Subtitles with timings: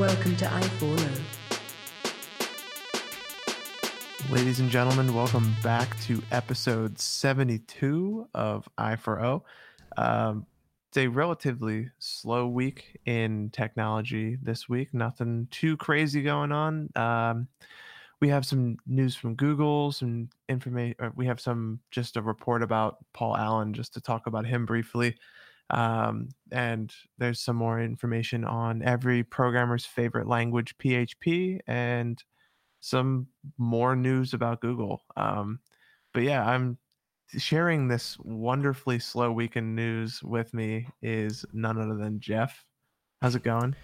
[0.00, 1.20] Welcome to i4O.
[4.30, 9.44] Ladies and gentlemen, welcome back to episode 72 of I for O.
[9.98, 10.46] Um,
[10.88, 14.94] it's a relatively slow week in technology this week.
[14.94, 16.88] Nothing too crazy going on.
[16.96, 17.46] Um,
[18.22, 21.12] we have some news from Google, some information.
[21.14, 25.18] We have some just a report about Paul Allen, just to talk about him briefly.
[25.70, 32.22] Um, and there's some more information on every programmer's favorite language, PHP, and
[32.80, 35.02] some more news about Google.
[35.16, 35.60] Um,
[36.12, 36.78] but yeah, I'm
[37.36, 42.64] sharing this wonderfully slow weekend news with me is none other than Jeff.
[43.22, 43.76] How's it going?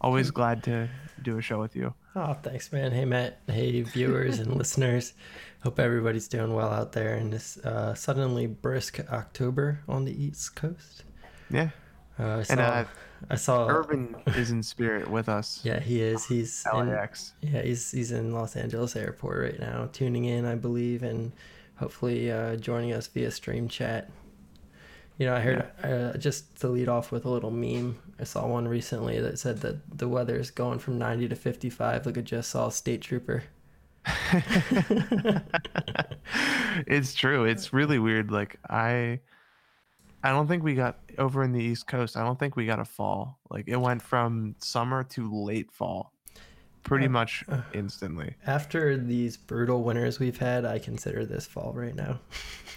[0.00, 0.88] Always glad to
[1.22, 1.92] do a show with you.
[2.14, 2.92] Oh, thanks, man.
[2.92, 3.40] Hey, Matt.
[3.46, 5.14] Hey, viewers and listeners.
[5.62, 10.54] Hope everybody's doing well out there in this uh, suddenly brisk October on the East
[10.54, 11.04] Coast.
[11.50, 11.70] Yeah.
[12.18, 12.84] Uh, I saw, And uh,
[13.30, 15.60] I saw Urban is in spirit with us.
[15.64, 16.24] Yeah, he is.
[16.26, 17.32] He's in, LAX.
[17.40, 21.32] yeah, he's he's in Los Angeles airport right now, tuning in, I believe, and
[21.76, 24.10] hopefully uh, joining us via stream chat.
[25.18, 27.98] You know, I heard uh, just to lead off with a little meme.
[28.20, 32.04] I saw one recently that said that the weather is going from 90 to 55.
[32.04, 33.44] Like I just saw a state trooper.
[36.86, 37.44] it's true.
[37.44, 38.30] It's really weird.
[38.30, 39.20] Like I
[40.26, 42.16] I don't think we got over in the East Coast.
[42.16, 43.38] I don't think we got a fall.
[43.50, 46.12] Like it went from summer to late fall
[46.82, 48.34] pretty Uh, much instantly.
[48.46, 52.20] After these brutal winters we've had, I consider this fall right now.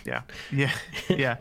[0.06, 0.22] Yeah.
[0.52, 0.72] Yeah.
[1.10, 1.38] Yeah.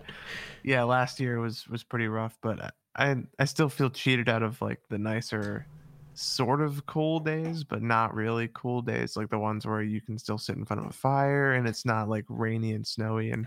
[0.64, 4.60] yeah, last year was was pretty rough, but I I still feel cheated out of
[4.60, 5.66] like the nicer
[6.14, 10.18] sort of cool days, but not really cool days like the ones where you can
[10.18, 13.46] still sit in front of a fire and it's not like rainy and snowy and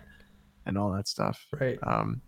[0.65, 1.45] and all that stuff.
[1.59, 1.77] Right.
[1.83, 2.21] Um,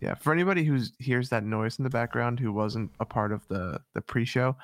[0.00, 3.46] yeah, for anybody who hears that noise in the background who wasn't a part of
[3.48, 4.56] the the pre-show,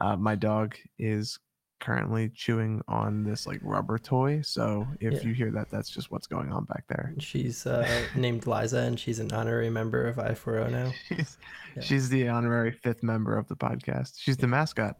[0.00, 1.38] uh, my dog is
[1.80, 4.42] currently chewing on this like rubber toy.
[4.42, 5.20] So if Yeah.
[5.22, 7.14] you hear that, that's just what's going on back there.
[7.18, 10.92] She's uh, named Liza, and she's an honorary member of I4O now.
[11.08, 11.38] She's,
[11.76, 11.82] Yeah.
[11.82, 14.14] she's the honorary fifth member of the podcast.
[14.18, 14.96] She's the mascot.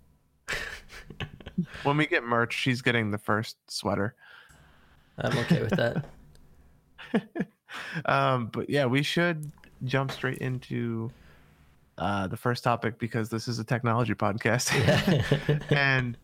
[1.83, 4.15] when we get merch, she's getting the first sweater.
[5.19, 6.07] I'm okay with that.
[8.07, 9.51] um, but yeah, we should
[9.85, 11.11] jump straight into
[11.99, 14.71] uh, the first topic because this is a technology podcast.
[15.71, 16.17] And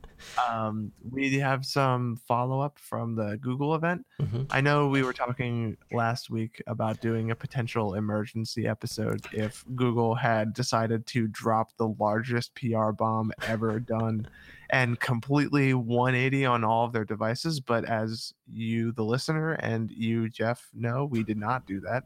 [0.50, 4.06] um, we have some follow up from the Google event.
[4.20, 4.46] Mhm.
[4.50, 10.14] I know we were talking last week about doing a potential emergency episode if Google
[10.14, 14.28] had decided to drop the largest PR bomb ever done
[14.70, 17.60] and completely 180 on all of their devices.
[17.60, 22.04] But as you, the listener, and you, Jeff, know, we did not do that.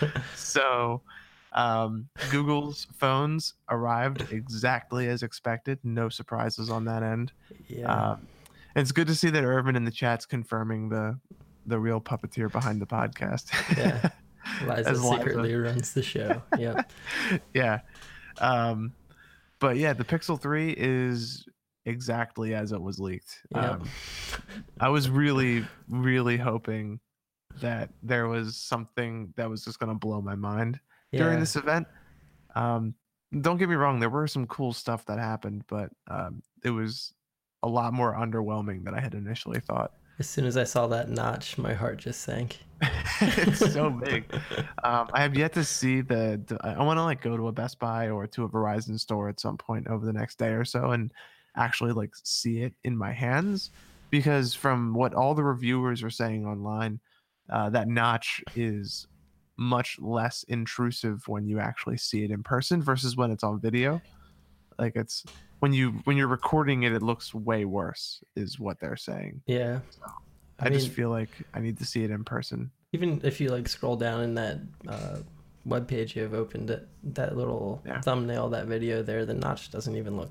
[0.36, 1.02] so
[1.54, 5.78] um, Google's phones arrived exactly as expected.
[5.82, 7.32] No surprises on that end.
[7.68, 8.16] Yeah.
[8.74, 11.18] And it's good to see that Irvin in the chat's confirming the
[11.66, 13.52] the real puppeteer behind the podcast.
[13.76, 14.10] Yeah.
[14.66, 15.16] Liza as Liza.
[15.16, 16.42] secretly runs the show.
[16.58, 16.82] Yeah.
[17.54, 17.80] yeah.
[18.40, 18.92] Um,
[19.60, 21.46] but yeah, the Pixel 3 is
[21.84, 23.42] exactly as it was leaked.
[23.54, 23.64] Yep.
[23.64, 23.88] Um,
[24.80, 26.98] I was really, really hoping
[27.60, 30.80] that there was something that was just going to blow my mind
[31.18, 31.86] during this event.
[32.54, 32.94] Um,
[33.40, 37.14] don't get me wrong, there were some cool stuff that happened, but um, it was
[37.62, 39.92] a lot more underwhelming than I had initially thought.
[40.18, 42.58] As soon as I saw that notch, my heart just sank.
[43.20, 44.24] it's so big.
[44.84, 46.40] Um, I have yet to see the.
[46.46, 49.28] the- I want to like go to a Best Buy or to a Verizon store
[49.28, 51.12] at some point over the next day or so and
[51.56, 53.70] actually like see it in my hands
[54.10, 57.00] because from what all the reviewers are saying online,
[57.50, 59.06] uh, that notch is
[59.56, 64.00] much less intrusive when you actually see it in person versus when it's on video.
[64.78, 65.24] Like it's
[65.60, 69.42] when you when you're recording it, it looks way worse, is what they're saying.
[69.46, 69.80] Yeah.
[70.58, 72.70] I, I, just feel like I need to see it in person.
[72.92, 75.18] even if you like scroll down in that uh,
[75.64, 78.00] web page you have opened, it, that little Yeah.
[78.00, 80.30] thumbnail, that video there, the notch doesn't even look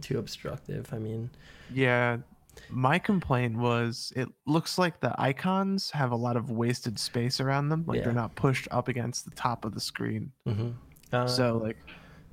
[0.00, 0.92] too obstructive.
[0.92, 1.30] I mean,
[1.72, 2.18] Yeah.
[2.70, 7.68] My complaint was it looks like the icons have a lot of wasted space around
[7.68, 7.84] them.
[7.86, 8.04] Like Yeah.
[8.04, 10.32] they're not pushed up against the top of the screen.
[10.46, 10.74] mhm.
[11.12, 11.76] uh, so like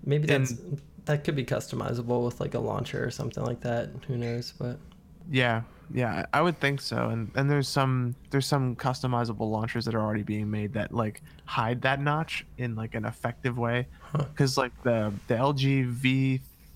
[0.03, 3.89] maybe and- that could be customizable with like a launcher or something like that.
[4.07, 4.53] Who knows?
[4.57, 4.79] But
[5.29, 5.61] yeah,
[5.93, 7.09] yeah, I would think so.
[7.09, 11.21] And and there's some there's some customizable launchers that are already being made that like
[11.45, 13.87] hide that notch in like an effective way.
[14.01, 14.25] Huh.
[14.35, 15.85] Cuz like the the LG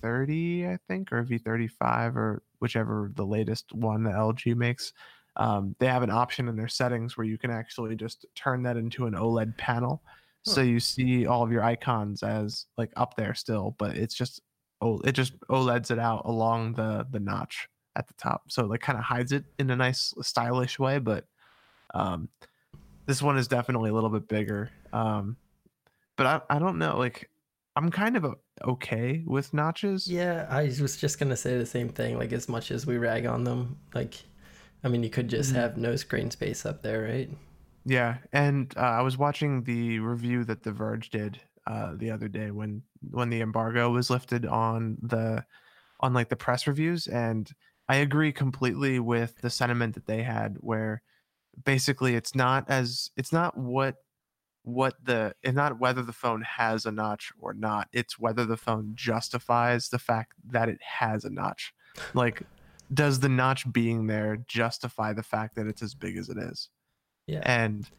[0.03, 4.93] V30 I think or V35 or whichever the latest one that LG makes
[5.39, 8.77] um, they have an option in their settings where you can actually just turn that
[8.77, 10.03] into an OLED panel.
[10.43, 14.41] So you see all of your icons as like up there still, but it's just
[14.81, 18.69] oh, it just OLEDs it out along the the notch at the top, so it
[18.69, 20.97] like kind of hides it in a nice stylish way.
[20.97, 21.25] But
[21.93, 22.29] um,
[23.05, 24.71] this one is definitely a little bit bigger.
[24.91, 25.37] Um,
[26.15, 27.29] but I I don't know like
[27.79, 28.35] I'm kind of
[28.65, 30.05] okay with notches.
[30.07, 32.17] Yeah, I was just gonna say the same thing.
[32.17, 34.15] Like as much as we rag on them, like
[34.83, 35.55] I mean, you could just Mhm.
[35.55, 37.29] have no screen space up there, right?
[37.85, 42.27] Yeah, and uh, I was watching the review that The Verge did uh, the other
[42.27, 45.45] day when when the embargo was lifted on the
[45.99, 47.51] on like the press reviews, and
[47.89, 51.03] I agree completely with the sentiment that they had, where
[51.65, 53.97] basically it's not as it's not what
[54.63, 58.57] what the it's not whether the phone has a notch or not it's whether the
[58.57, 61.73] phone justifies the fact that it has a notch
[62.13, 62.43] like
[62.93, 66.69] does the notch being there justify the fact that it's as big as it is
[67.25, 67.41] Yeah.
[67.45, 67.89] and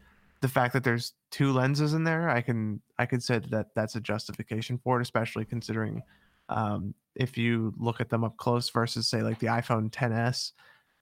[0.41, 3.95] the fact that there's two lenses in there i can i could say that that's
[3.95, 6.03] a justification for it especially considering
[6.49, 10.51] um, if you look at them up close versus say like the iphone 10s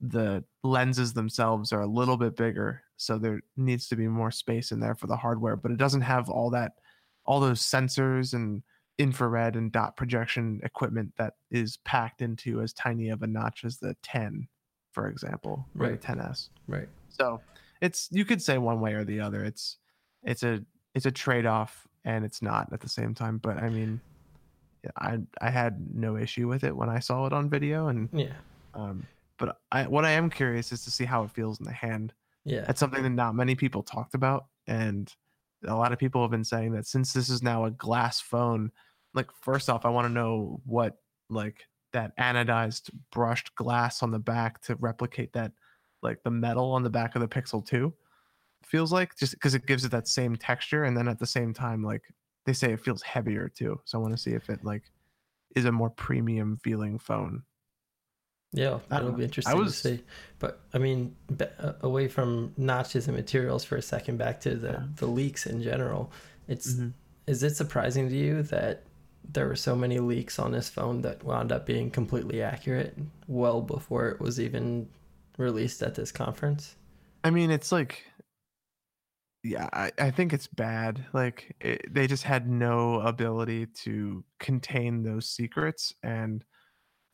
[0.00, 4.72] the lenses themselves are a little bit bigger so there needs to be more space
[4.72, 6.72] in there for the hardware but it doesn't have all that
[7.26, 8.62] all those sensors and
[8.98, 13.78] infrared and dot projection equipment that is packed into as tiny of a notch as
[13.78, 14.48] the 10
[14.92, 16.00] for example or Right.
[16.00, 16.88] the 10s Right.
[17.08, 17.40] so
[17.82, 19.42] it's you could say one way or the other.
[19.42, 19.78] It's
[20.22, 20.62] it's a
[20.94, 23.38] it's a trade off and it's not at the same time.
[23.38, 24.02] But I mean,
[24.98, 28.34] I I had no issue with it when I saw it on video, and Yeah.
[28.74, 29.06] um,
[29.40, 32.12] but I what I am curious is to see how it feels in the hand.
[32.44, 32.64] Yeah.
[32.66, 35.12] That's something that not many people talked about, and
[35.66, 38.70] a lot of people have been saying that since this is now a glass phone,
[39.14, 40.98] like first off, I want to know what
[41.30, 45.52] like that anodized brushed glass on the back to replicate that
[46.02, 47.92] like the metal on the back of the Pixel 2
[48.64, 51.52] feels like just because it gives it that same texture and then at the same
[51.52, 52.02] time like
[52.46, 54.84] they say it feels heavier too so i want to see if it like
[55.56, 57.42] is a more premium feeling phone
[58.52, 60.04] Yeah, it'll be interesting was- to see.
[60.40, 64.56] But I mean, be, uh, away from notches and materials for a second, back to
[64.56, 64.86] the Yeah.
[64.96, 66.10] the leaks in general.
[66.48, 66.92] It's Mhm.
[67.26, 68.82] is it surprising to you that
[69.22, 72.96] there were so many leaks on this phone that wound up being completely accurate
[73.28, 74.88] well before it was even
[75.38, 76.74] released at this conference?
[77.22, 78.04] I mean, it's like,
[79.44, 81.06] yeah, I, I think it's bad.
[81.12, 85.94] Like, it, they just had no ability to contain those secrets.
[86.02, 86.44] And,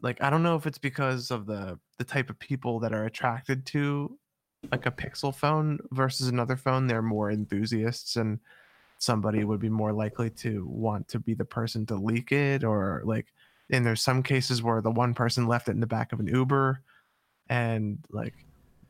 [0.02, 3.06] like, I don't know if it's because of the the type of people that are
[3.06, 4.19] attracted to
[4.70, 6.87] like a Pixel phone versus another phone.
[6.87, 8.38] They're more enthusiasts, and
[8.98, 13.02] somebody would be more likely to want to be the person to leak it, or
[13.04, 13.26] like,
[13.70, 16.26] and there's some cases where the one person left it in the back of an
[16.26, 16.82] Uber,
[17.49, 18.34] and like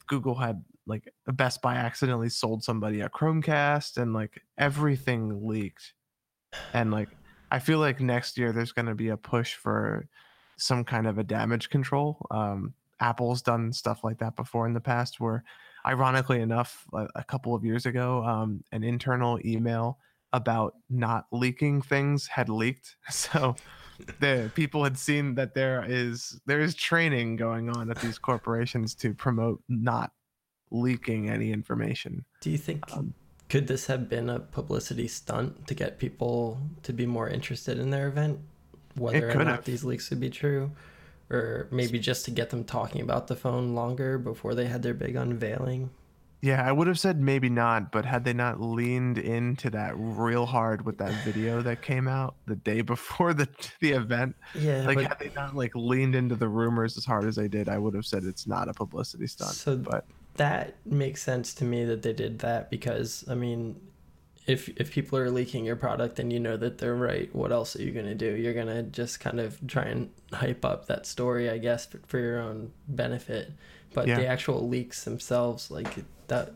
[0.06, 5.92] Google had like Best Buy accidentally sold somebody a Chromecast and like everything leaked.
[6.72, 7.08] And like
[7.50, 10.08] I feel like next year there's going to be a push for
[10.56, 12.24] some kind of a damage control.
[12.30, 15.44] Um Apple's done stuff like that before in the past where
[15.86, 19.98] ironically enough a, a couple of years ago um an internal email
[20.32, 22.96] about not leaking things had leaked.
[23.10, 23.56] So
[24.20, 28.94] the people had seen that there is there is training going on at these corporations
[28.96, 30.12] to promote not
[30.70, 32.24] leaking any information.
[32.40, 33.14] Do you think Um,
[33.48, 37.90] could this have been a publicity stunt to get people to be more interested in
[37.90, 38.40] their event,
[38.96, 40.70] whether or not these leaks would be true,
[41.30, 44.94] or maybe just to get them talking about the phone longer before they had their
[44.94, 45.90] big unveiling?
[46.42, 50.46] Yeah, I would have said maybe not, but had they not leaned into that real
[50.46, 53.48] hard with that video that came out the day before the
[53.80, 57.24] the event, Yeah, like but had they not like leaned into the rumors as hard
[57.24, 59.52] as they did, I would have said it's not a publicity stunt.
[59.52, 63.80] So- but that makes sense to me that they did that because I mean,
[64.46, 67.74] if if people are leaking your product and you know that they're right, what else
[67.76, 68.34] are you gonna do?
[68.34, 72.18] You're gonna just kind of try and hype up that story, I guess, for, for
[72.18, 73.52] your own benefit.
[73.94, 74.16] But Yeah.
[74.16, 76.52] the actual leaks themselves, like that,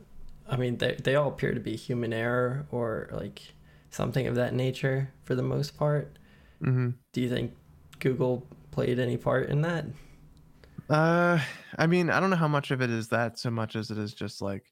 [0.48, 3.42] I mean, they they all appear to be human error or like
[3.90, 6.16] something of that nature for the most part.
[6.62, 6.94] mhm.
[7.12, 7.54] Do you think
[7.98, 9.86] Google played any part in that?
[10.88, 11.38] Uh,
[11.78, 13.98] I mean, I don't know how much of it is that so much as it
[13.98, 14.64] is just like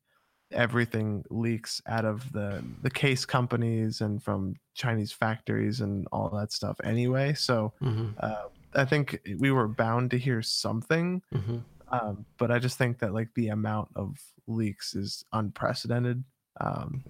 [0.52, 6.52] everything leaks out of the the case companies and from Chinese factories and all that
[6.52, 7.34] stuff anyway.
[7.34, 8.08] So Mm-hmm.
[8.20, 11.58] uh, I think we were bound to hear something, Mm-hmm.
[11.90, 16.22] um, but I just think that like the amount of leaks is unprecedented.
[16.60, 17.02] Um,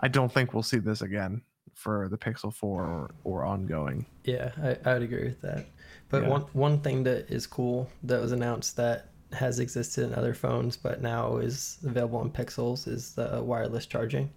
[0.00, 1.42] I don't think we'll see this again
[1.74, 4.06] for the Pixel 4 or, or ongoing.
[4.24, 5.66] Yeah, I, I would agree with that.
[6.08, 6.28] But Yeah.
[6.28, 10.76] one one thing that is cool that was announced that has existed in other phones
[10.76, 14.30] but now is available on Pixels is the wireless charging,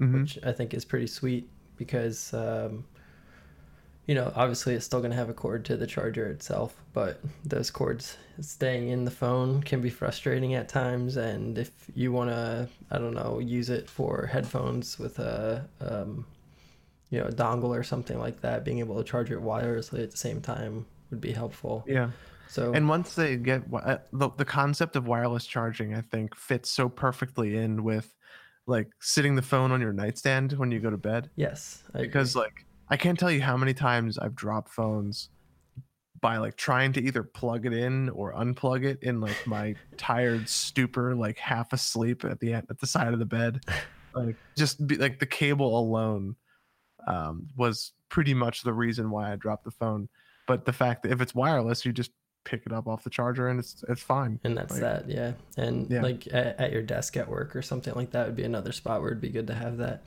[0.00, 0.20] Mhm.
[0.20, 2.84] which I think is pretty sweet because um,
[4.06, 7.20] you know, obviously it's still going to have a cord to the charger itself, but
[7.44, 11.18] those cords staying in the phone can be frustrating at times.
[11.18, 16.24] And if you want to, I don't know, use it for headphones with a, um,
[17.10, 20.10] you know, a dongle or something like that, being able to charge it wirelessly at
[20.10, 21.84] the same time would be helpful.
[21.86, 22.10] Yeah.
[22.48, 26.70] So And once they get uh, the, the concept of wireless charging, I think fits
[26.70, 28.14] so perfectly in with
[28.66, 31.30] like sitting the phone on your nightstand when you go to bed.
[31.36, 32.44] yes, I Because agree.
[32.44, 35.28] like I can't tell you how many times I've dropped phones
[36.20, 40.48] by like trying to either plug it in or unplug it in like my tired
[40.48, 43.60] stupor, like half asleep at the end at the side of the bed.
[44.14, 46.34] Like just be, like the cable alone
[47.06, 50.08] um, was pretty much the reason why I dropped the phone.
[50.46, 52.10] But the fact that if it's wireless, you just
[52.48, 54.40] pick it up off the charger and it's it's fine.
[54.44, 55.32] and that's like- that, yeah.
[55.56, 56.02] And Yeah.
[56.02, 59.00] like at, at your desk at work or something like that would be another spot
[59.00, 60.02] where it'd be good to have that.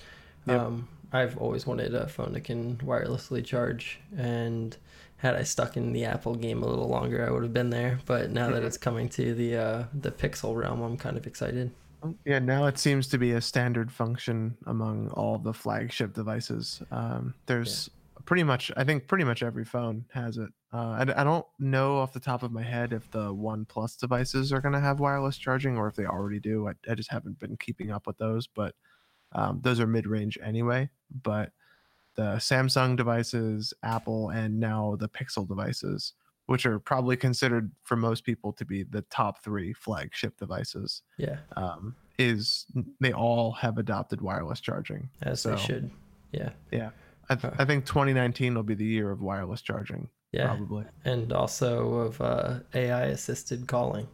[0.47, 0.59] Yep.
[0.59, 4.75] Um, I've always wanted a phone that can wirelessly charge, and
[5.17, 7.99] had I stuck in the Apple game a little longer, I would have been there.
[8.05, 11.71] But now that it's coming to the uh, the Pixel realm, I'm kind of excited.
[12.25, 16.81] Yeah, now it seems to be a standard function among all the flagship devices.
[16.91, 17.89] Um, there's
[18.31, 20.47] pretty much, I think, pretty much every phone has it.
[20.71, 23.97] Uh, I, I don't know off the top of my head if the One Plus
[23.97, 26.69] devices are going to have wireless charging or if they already do.
[26.69, 28.73] I, I just haven't been keeping up with those, but
[29.33, 30.89] um, those are mid range anyway.
[31.23, 31.51] But
[32.15, 36.13] the Samsung devices, Apple, and now the Pixel devices,
[36.45, 41.39] which are probably considered for most people to be the top three flagship devices Yeah,
[41.57, 42.65] um, is
[43.01, 45.09] they all have adopted wireless charging.
[45.21, 45.91] as So, they should.
[46.31, 46.91] Yeah yeah,
[47.29, 50.09] I, th- I think 2019 will be the year of wireless charging.
[50.31, 50.85] yeah, Probably.
[51.05, 54.07] and also of uh, AI assisted calling.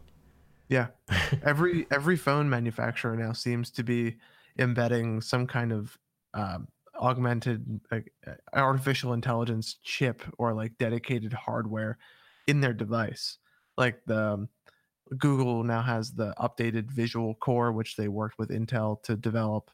[0.68, 0.88] Yeah.
[1.42, 4.16] every every phone manufacturer now seems to be
[4.58, 5.96] embedding some kind of
[6.34, 6.68] um,
[7.00, 11.98] augmented like, uh, artificial intelligence chip or like dedicated hardware
[12.46, 13.38] in their device.
[13.76, 14.48] Like the um,
[15.16, 19.70] Google now has the updated Visual Core, which they worked with Intel to develop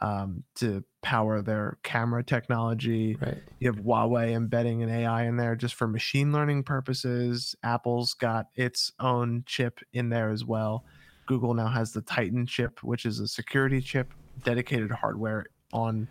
[0.00, 3.16] um, to power their camera technology.
[3.20, 3.42] Right.
[3.60, 7.54] You have Huawei embedding an AI in there just for machine learning purposes.
[7.62, 10.84] Apple's got its own chip in there as well.
[11.26, 14.12] Google now has the Titan chip, which is a security chip,
[14.44, 16.08] dedicated hardware on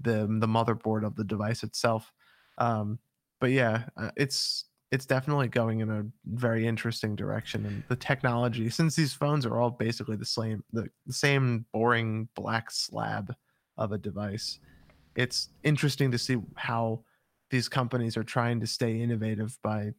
[0.00, 2.12] the the motherboard of the device itself.
[2.58, 2.98] Um,
[3.40, 8.70] but yeah, uh, it's it's definitely going in a very interesting direction, and the technology,
[8.70, 13.34] since these phones are all basically the same, the, the same boring black slab
[13.76, 14.60] of a device,
[15.16, 17.02] it's interesting to see how
[17.50, 19.92] these companies are trying to stay innovative by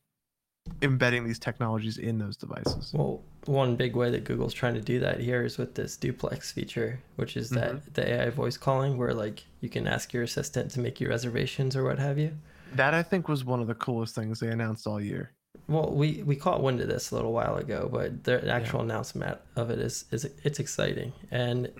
[0.82, 2.94] embedding these technologies in those devices.
[2.94, 6.54] Well, one big way that Google's trying to do that here is with this duplex
[6.54, 7.92] feature, which is that mm-hmm.
[7.96, 11.76] the AI voice calling, where like you can ask your assistant to make you reservations
[11.76, 12.32] or what have you.
[12.76, 15.32] That I think was one of the coolest things they announced all year.
[15.68, 19.38] Well, we we caught wind of this a little while ago, but the actual announcement
[19.56, 21.72] of it is is it's exciting and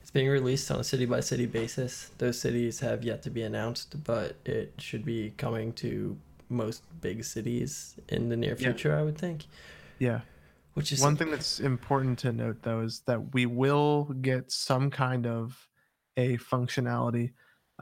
[0.00, 2.10] it's being released on a city by city basis.
[2.18, 6.16] Those cities have yet to be announced, but it should be coming to
[6.50, 8.56] most big cities in the near Yeah.
[8.68, 9.46] future, I would think.
[9.98, 10.20] Yeah.
[10.74, 14.90] Which is One thing that's important to note though is that we will get some
[14.90, 15.68] kind of
[16.16, 17.32] a functionality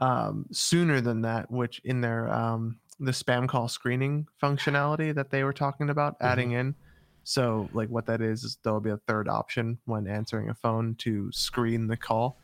[0.01, 5.43] um, sooner than that, which in their um, the spam call screening functionality that they
[5.43, 6.75] were talking about adding in.
[7.23, 10.95] So like what that is is there'll be a third option when answering a phone
[10.99, 12.39] to screen the call,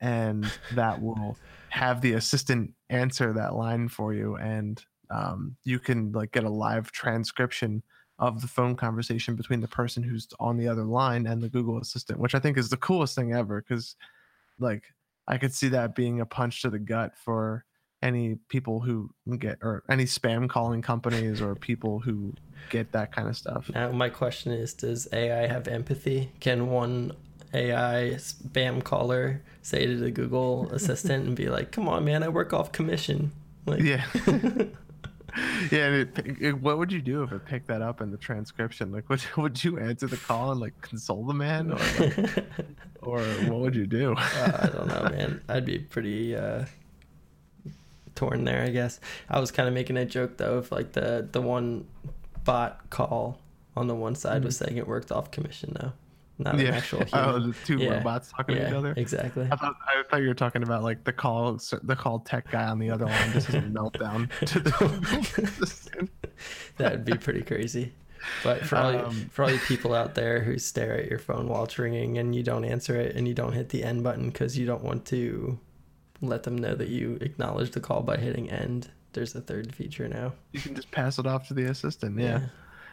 [0.00, 1.36] and that will
[1.70, 6.48] have the assistant answer that line for you, and um, you can like get a
[6.48, 7.82] live transcription
[8.18, 11.78] of the phone conversation between the person who's on the other line and the Google
[11.78, 13.96] Assistant, which I think is the coolest thing ever because
[14.60, 14.84] like
[15.28, 17.64] I could see that being a punch to the gut for
[18.02, 22.34] any people who get or any spam calling companies or people who
[22.70, 23.70] get that kind of stuff.
[23.72, 26.32] Now, my question is Does AI have empathy?
[26.40, 27.12] Can one
[27.54, 32.28] AI spam caller say to the Google Assistant and be like, come on, man, I
[32.28, 33.32] work off commission?
[33.66, 34.04] Like, Yeah.
[35.70, 38.18] yeah, and it, it, what would you do if it picked that up in the
[38.18, 38.92] transcription?
[38.92, 42.44] Like, would would you answer the call and like console the man, or like,
[43.02, 44.14] or what would you do?
[44.16, 45.42] Uh, I don't know, man.
[45.48, 46.66] I'd be pretty uh,
[48.14, 49.00] torn there, I guess.
[49.30, 51.86] I was kind of making a joke though, if like the the one
[52.44, 53.38] bot call
[53.74, 55.92] on the one side was saying it worked off commission though,
[56.42, 57.50] not an actual oh, human.
[57.50, 57.94] the two Yeah.
[57.98, 58.94] robots talking to each other.
[58.96, 59.48] exactly.
[59.50, 62.64] I thought, I thought you were talking about like the call the call tech guy
[62.68, 66.08] on the other line just has a meltdown to the
[66.76, 67.92] that would be pretty crazy.
[68.44, 71.18] But for all you, Um, for all you people out there who stare at your
[71.18, 74.04] phone while it's ringing and you don't answer it and you don't hit the end
[74.04, 75.58] button because you don't want to
[76.20, 80.06] let them know that you acknowledge the call by hitting end, there's a third feature
[80.08, 80.32] now.
[80.52, 82.16] You can just pass it off to the assistant.
[82.18, 82.42] Yeah.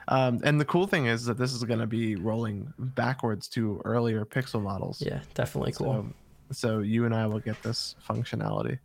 [0.09, 3.81] Um, and the cool thing is that this is going to be rolling backwards to
[3.85, 5.01] earlier Pixel models.
[5.01, 6.07] Yeah, definitely cool.
[6.51, 8.79] So, so you and I will get this functionality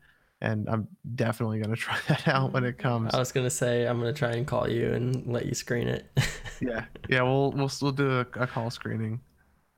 [0.44, 3.14] and I'm definitely gonna try that out when it comes.
[3.14, 6.06] I was gonna say I'm gonna try and call you and let you screen it.
[6.60, 9.20] yeah, yeah, we'll we'll we'll do a, a, call screening.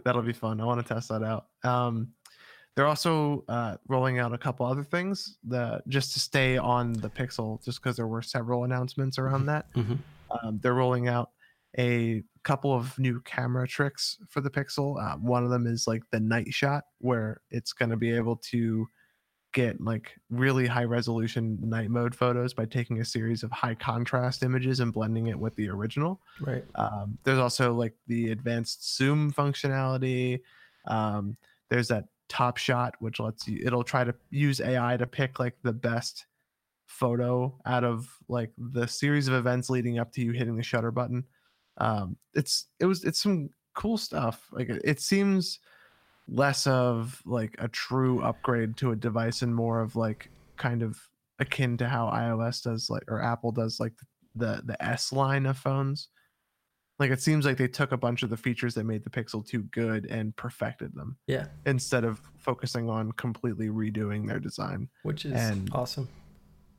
[0.05, 0.61] That'll be fun.
[0.61, 1.47] I want to test that out.
[1.63, 2.09] Um,
[2.75, 7.09] they're also uh, rolling out a couple other things that just to stay on the
[7.09, 9.47] Pixel, just because there were several announcements around mm-hmm.
[9.47, 9.73] that.
[9.75, 9.95] Mm-hmm.
[10.47, 11.31] Um, they're rolling out
[11.79, 15.03] a couple of new camera tricks for the Pixel.
[15.03, 18.37] Uh, one of them is like the night shot, where it's going to be able
[18.37, 18.87] to
[19.53, 24.43] get like really high resolution night mode photos by taking a series of high contrast
[24.43, 26.21] images and blending it with the original.
[26.43, 26.65] Right.
[26.75, 30.41] Um, there's also like the advanced zoom functionality.
[30.87, 31.39] Um,
[31.71, 35.57] there's that top shot, which lets you, it'll try to use AI to pick like
[35.63, 36.27] the best
[36.87, 40.91] photo out of like the series of events leading up to you hitting the shutter
[40.91, 41.25] button.
[41.79, 44.47] Um, it's, it was, it's some cool stuff.
[44.53, 45.61] Like it, it seems,
[46.29, 50.99] less of like a true upgrade to a device and more of like kind of
[51.39, 53.93] akin to how iOS does like or Apple does like
[54.35, 56.09] the the S line of phones.
[56.99, 59.47] Like it seems like they took a bunch of the features that made the Pixel
[59.47, 61.19] 2 good and perfected them.
[61.27, 61.49] Yeah.
[61.67, 64.89] Instead of focusing on completely redoing their design.
[65.03, 66.09] Which is and, awesome.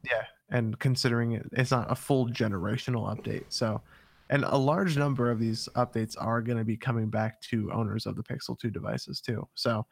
[0.04, 0.24] Yeah.
[0.50, 3.46] And considering it, it's not a full generational update.
[3.50, 3.80] So
[4.30, 8.06] and a large number of these updates are going to be coming back to owners
[8.06, 9.48] of the Pixel 2 devices too.
[9.56, 9.86] So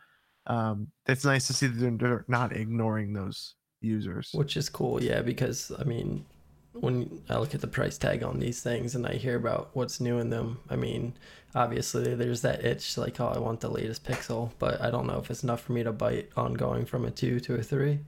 [0.47, 4.31] um, it's nice to see that they're not ignoring those users.
[4.33, 6.25] Which is cool, yeah, because I mean,
[6.73, 10.01] when I look at the price tag on these things and I hear about what's
[10.01, 11.13] new in them, I mean,
[11.53, 15.19] obviously there's that itch like, oh, I want the latest Pixel, but I don't know
[15.19, 17.99] if it's enough for me to bite on going from a 2 to a 3.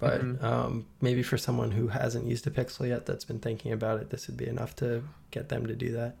[0.00, 0.44] But mm-hmm.
[0.44, 4.10] um, maybe for someone who hasn't used a Pixel yet that's been thinking about it,
[4.10, 6.16] this would be enough to get them to do that.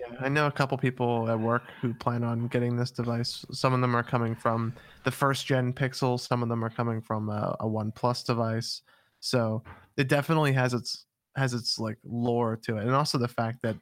[0.00, 3.44] Yeah, I know a couple people at work who plan on getting this device.
[3.52, 4.72] Some of them are coming from
[5.04, 6.18] the first gen Pixel.
[6.18, 8.82] Some of them are coming from a, a One Plus device.
[9.20, 9.62] So
[9.96, 11.04] it definitely has its
[11.36, 13.76] has its like lore to it, and also the fact that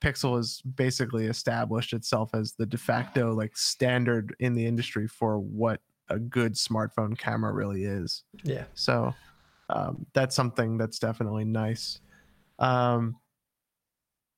[0.00, 5.38] Pixel has basically established itself as the de facto like standard in the industry for
[5.38, 8.24] what a good smartphone camera really is.
[8.42, 8.64] Yeah.
[8.74, 9.14] So
[9.70, 12.00] um, that's something that's definitely nice.
[12.58, 13.16] Um,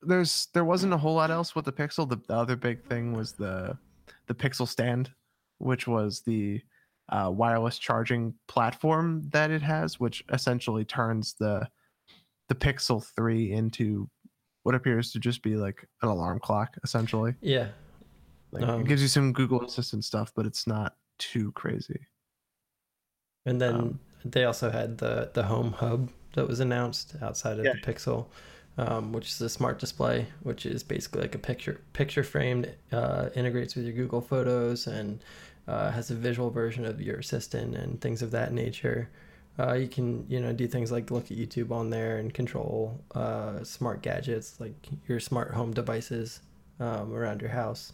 [0.03, 2.09] there's there wasn't a whole lot else with the Pixel.
[2.09, 3.77] The, the other big thing was the
[4.27, 5.11] the Pixel Stand,
[5.59, 6.61] which was the
[7.11, 11.69] uh, wireless charging platform that it has, which essentially turns the
[12.49, 14.09] the Pixel Three into
[14.63, 17.35] what appears to just be like an alarm clock, essentially.
[17.41, 17.69] Yeah.
[18.53, 22.01] Like, um, it gives you some Google Assistant stuff, but it's not too crazy.
[23.47, 27.65] And then um, they also had the the home hub that was announced outside of
[27.65, 27.73] yeah.
[27.73, 28.27] the Pixel,
[28.79, 33.31] um, which is a smart display, which is basically like a picture picture framed, uh,
[33.35, 35.23] integrates with your Google Photos and
[35.69, 39.09] uh, has a visual version of your assistant and things of that nature.
[39.59, 42.99] Uh, you can you know do things like look at YouTube on there and control
[43.15, 46.41] uh, smart gadgets like your smart home devices
[46.79, 47.93] um, around your house.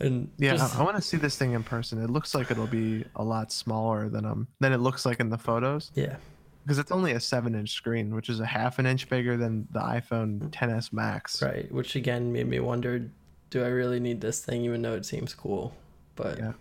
[0.00, 0.76] And yeah, just...
[0.76, 2.02] I, I want to see this thing in person.
[2.02, 5.30] It looks like it'll be a lot smaller than um than it looks like in
[5.30, 5.90] the photos.
[5.94, 6.16] Yeah,
[6.64, 9.68] because it's only a seven inch screen, which is a half an inch bigger than
[9.70, 11.40] the iPhone 10s Max.
[11.40, 13.08] Right, which again made me wonder,
[13.50, 15.74] do I really need this thing, even though it seems cool?
[16.16, 16.52] But yeah.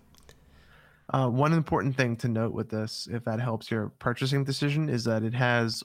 [1.09, 5.03] Uh, one important thing to note with this, if that helps your purchasing decision, is
[5.05, 5.83] that it has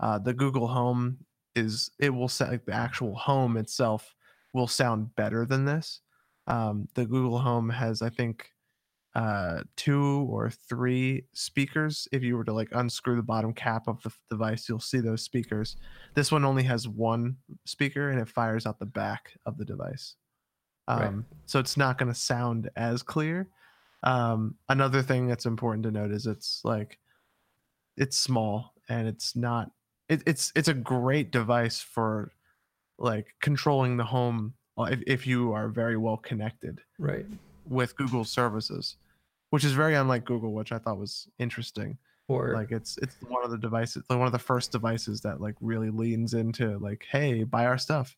[0.00, 1.18] uh, the Google Home
[1.54, 4.14] is it will set like the actual home itself
[4.52, 6.00] will sound better than this.
[6.50, 8.50] Um, the Google Home has, I think,
[9.14, 12.06] uh, two or three speakers.
[12.12, 15.22] If you were to like unscrew the bottom cap of the device, you'll see those
[15.22, 15.76] speakers.
[16.14, 20.14] This one only has one speaker and it fires out the back of the device.
[20.86, 21.38] Um, right.
[21.46, 23.48] So it's not going to sound as clear.
[24.02, 26.98] Um, another thing that's important to note is it's like
[27.96, 29.70] it's small and it's not.
[30.08, 32.32] It, it's it's a great device for
[32.98, 37.26] like controlling the home Uh, if, if you are very well connected right.
[37.68, 38.96] with google services
[39.50, 41.98] which is very unlike google which i thought was interesting.
[42.28, 45.40] Or like it's it's one of the devices like one of the first devices that
[45.40, 48.16] like really leans into like hey buy our stuff.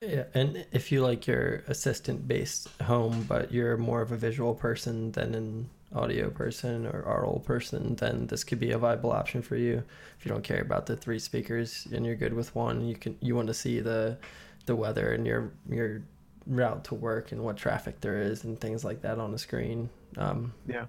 [0.00, 4.52] Yeah and if you like your assistant based home but you're more of a visual
[4.52, 9.42] person than an audio person or oral person then this could be a viable option
[9.42, 9.84] for you.
[10.18, 13.16] If you don't care about the three speakers and you're good with one you can
[13.20, 14.18] you want to see the
[14.66, 16.02] the weather and your your
[16.46, 19.88] route to work and what traffic there is and things like that on the screen.
[20.16, 20.86] Um, yeah,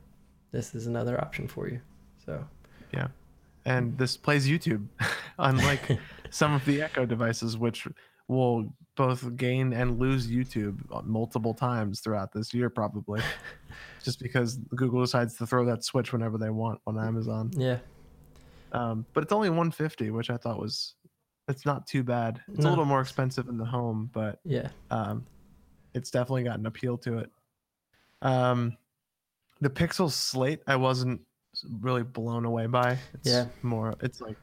[0.52, 1.80] this is another option for you.
[2.26, 2.44] So
[2.94, 3.08] yeah,
[3.66, 4.86] and this plays YouTube,
[5.40, 7.88] unlike some of the Echo devices, which
[8.28, 13.22] will both gain and lose YouTube multiple times throughout this year, probably,
[14.04, 17.52] just because Google decides to throw that switch whenever they want on Amazon.
[17.56, 17.78] Yeah.
[18.72, 20.96] Um, but it's only 150, which I thought was
[21.48, 22.42] it's not too bad.
[22.48, 22.70] It's No.
[22.70, 24.70] a little more expensive in the home, but Yeah.
[24.90, 25.26] um,
[25.94, 27.32] it's definitely got an appeal to it.
[28.22, 28.78] Um,
[29.62, 31.22] the Pixel Slate, I wasn't
[31.80, 32.98] really blown away by.
[33.14, 33.48] It's Yeah.
[33.62, 33.96] more.
[34.02, 34.38] It's like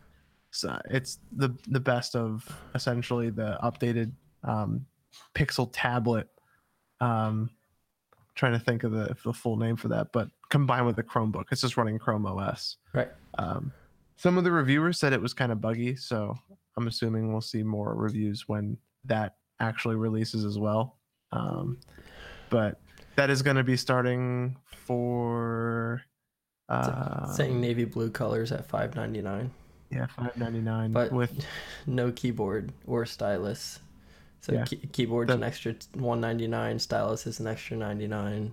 [0.91, 4.13] it's the the best of essentially the updated
[4.45, 4.87] um,
[5.35, 6.29] Pixel tablet.
[7.01, 7.51] Um,
[8.35, 11.45] trying to think of the the full name for that, but combined with the Chromebook,
[11.51, 12.77] it's just running Chrome OS.
[12.93, 13.11] Right.
[13.39, 13.73] Um,
[14.17, 16.39] some of the reviewers said it was kind of buggy, so
[16.77, 20.97] I'm assuming we'll see more reviews when that actually releases as well.
[21.33, 21.79] Um,
[22.51, 22.81] but
[23.17, 26.03] that is going to be starting for
[26.69, 29.51] uh, Saying navy blue colors at five ninety nine,
[29.91, 31.45] yeah, five ninety nine but with
[31.87, 33.79] no keyboard or stylus.
[34.41, 34.65] So Yeah.
[34.65, 36.79] key- keyboard's The- an extra one ninety nine.
[36.79, 38.53] Stylus is an extra ninety nine.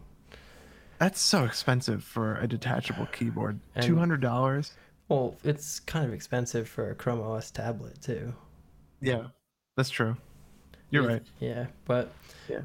[0.97, 3.59] that's so expensive for a detachable keyboard.
[3.81, 4.73] Two hundred dollars.
[5.09, 8.33] Well, it's kind of expensive for a Chrome OS tablet too.
[9.01, 9.27] Yeah,
[9.75, 10.15] that's true.
[10.91, 11.23] You're Yeah, right.
[11.39, 12.11] Yeah, but
[12.47, 12.61] yeah,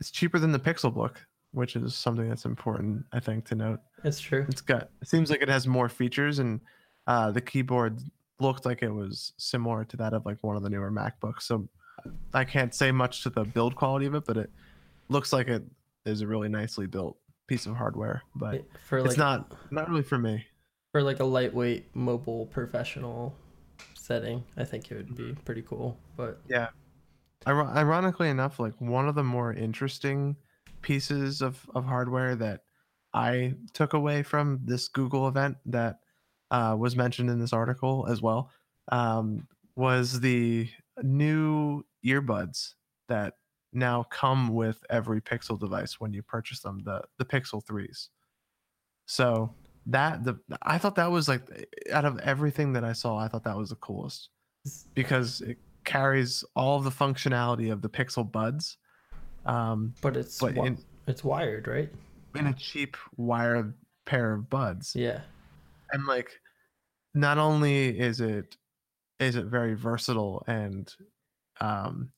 [0.00, 3.80] It's cheaper than the Pixel Book, which is something that's important, I think, to note.
[4.04, 4.44] it's true.
[4.48, 4.90] It's got.
[5.02, 6.60] It seems like it has more features, and
[7.06, 8.00] uh, the keyboard
[8.40, 11.42] looked like it was similar to that of like one of the newer MacBooks.
[11.42, 11.68] So
[12.32, 14.50] I can't say much to the build quality of it, but it
[15.08, 15.62] looks like it
[16.06, 18.22] is a really nicely built piece of hardware.
[18.34, 20.44] But for like it's not not really for me.
[20.92, 23.34] For like a lightweight mobile professional
[23.94, 25.98] setting, I think it would be pretty cool.
[26.16, 26.68] But Yeah.
[27.46, 30.36] Ironically enough, like one of the more interesting
[30.82, 32.64] pieces of, of hardware that
[33.14, 36.00] I took away from this Google event that
[36.50, 38.50] uh, was mentioned in this article as well
[38.92, 40.68] um, was the
[41.02, 42.74] new earbuds
[43.08, 43.34] that
[43.72, 48.10] now come with every Pixel device when you purchase them, the the Pixel threes.
[49.06, 49.54] So
[49.90, 51.42] that the I thought that was like
[51.92, 54.30] out of everything that I saw, I thought that was the coolest
[54.94, 58.76] because it carries all the functionality of the Pixel Buds,
[59.46, 61.90] um, but it's but wi- in, it's wired, right?
[62.36, 63.74] in a cheap wired
[64.06, 64.94] pair of buds.
[64.94, 65.20] Yeah.
[65.92, 66.30] And like,
[67.14, 68.56] not only is it
[69.18, 70.92] is it very versatile and
[71.60, 72.10] um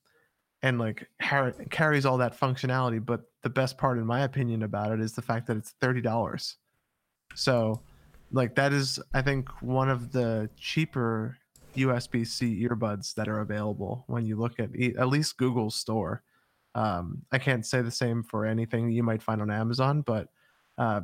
[0.62, 4.92] and like har- carries all that functionality, but the best part, in my opinion, about
[4.92, 6.56] it is the fact that it's thirty dollars.
[7.34, 7.80] So,
[8.32, 11.36] like that is, I think, one of the cheaper
[11.76, 16.22] USB-C earbuds that are available when you look at at least Google's store.
[16.74, 20.28] Um, I can't say the same for anything you might find on Amazon, but
[20.78, 21.02] uh,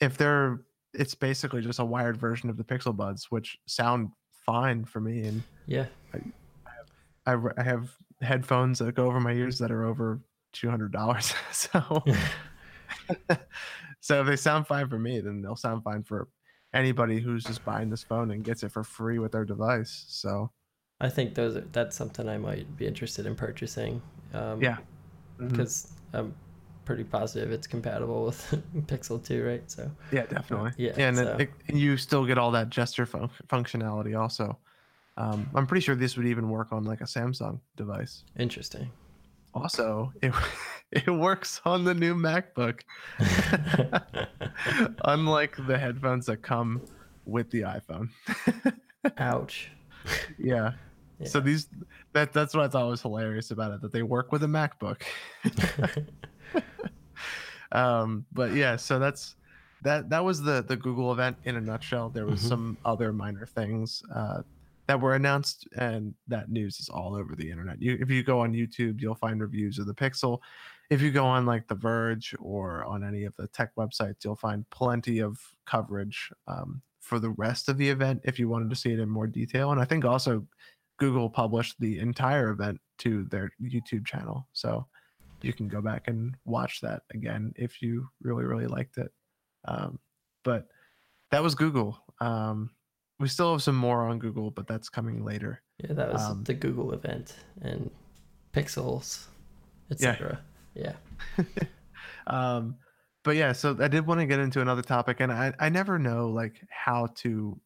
[0.00, 0.60] if they're,
[0.92, 4.10] it's basically just a wired version of the Pixel Buds, which sound
[4.44, 5.22] fine for me.
[5.26, 5.86] And Yeah.
[7.26, 10.20] I, re- I have headphones that go over my ears that are over
[10.52, 11.34] two hundred dollars.
[11.52, 12.04] so,
[14.06, 16.28] so if they sound fine for me, then they'll sound fine for
[16.72, 20.04] anybody who's just buying this phone and gets it for free with their device.
[20.08, 20.52] So,
[21.00, 24.00] I think those are, that's something I might be interested in purchasing.
[24.32, 24.78] Um, Yeah.
[25.38, 26.34] Because I'm
[26.84, 29.68] pretty positive it's compatible with Pixel 2, right?
[29.68, 30.70] So yeah, definitely.
[30.78, 34.56] yeah, and so- it, it, you still get all that gesture fun- functionality also.
[35.16, 38.22] Um, I'm pretty sure this would even work on like a Samsung device.
[38.38, 38.88] interesting.
[39.52, 40.32] Also, it
[41.06, 42.80] it works on the new MacBook.
[45.04, 46.80] Unlike the headphones that come
[47.24, 48.08] with the iPhone.
[49.18, 49.70] Ouch.
[50.38, 50.72] yeah.
[51.24, 51.68] So these
[52.12, 55.02] that that's what I thought was hilarious about it that they work with a MacBook.
[57.72, 59.36] um but yeah, so that's
[59.82, 62.10] that that was the the Google event in a nutshell.
[62.10, 62.48] There was Mhm.
[62.48, 64.42] some other minor things uh
[64.86, 67.80] that were announced and that news is all over the internet.
[67.82, 70.40] You if you go on YouTube, you'll find reviews of the Pixel.
[70.90, 74.36] If you go on like The Verge or on any of the tech websites, you'll
[74.36, 78.76] find plenty of coverage um, for the rest of the event if you wanted to
[78.76, 79.72] see it in more detail.
[79.72, 80.46] And I think also
[80.98, 84.46] Google published the entire event to their YouTube channel.
[84.52, 84.86] So
[85.42, 89.12] you can go back and watch that again if you really, really liked it.
[89.66, 89.98] Um,
[90.44, 90.68] but
[91.30, 91.98] that was Google.
[92.20, 92.70] Um,
[93.18, 95.62] we still have some more on Google, but that's coming later.
[95.78, 97.90] Yeah, that was Um, the Google event and
[98.52, 99.26] Pixels,
[99.90, 100.30] etc.
[100.32, 100.55] Yeah.
[102.26, 102.78] um,
[103.24, 105.98] but yeah, so I did want to get into another topic, and I, I never
[105.98, 107.60] know like how to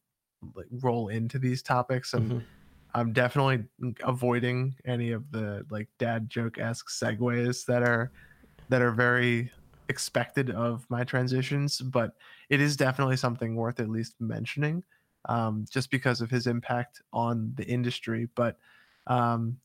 [0.55, 2.47] like roll into these topics, and Mhm.
[2.95, 3.67] I'm definitely
[4.03, 8.13] avoiding any of the like dad joke esque segues that are
[8.69, 9.53] that are very
[9.89, 12.13] expected of my transitions, but
[12.49, 14.85] it is definitely something worth at least mentioning.
[15.27, 18.27] um, just because of his impact on the industry.
[18.35, 18.59] But
[19.07, 19.61] um,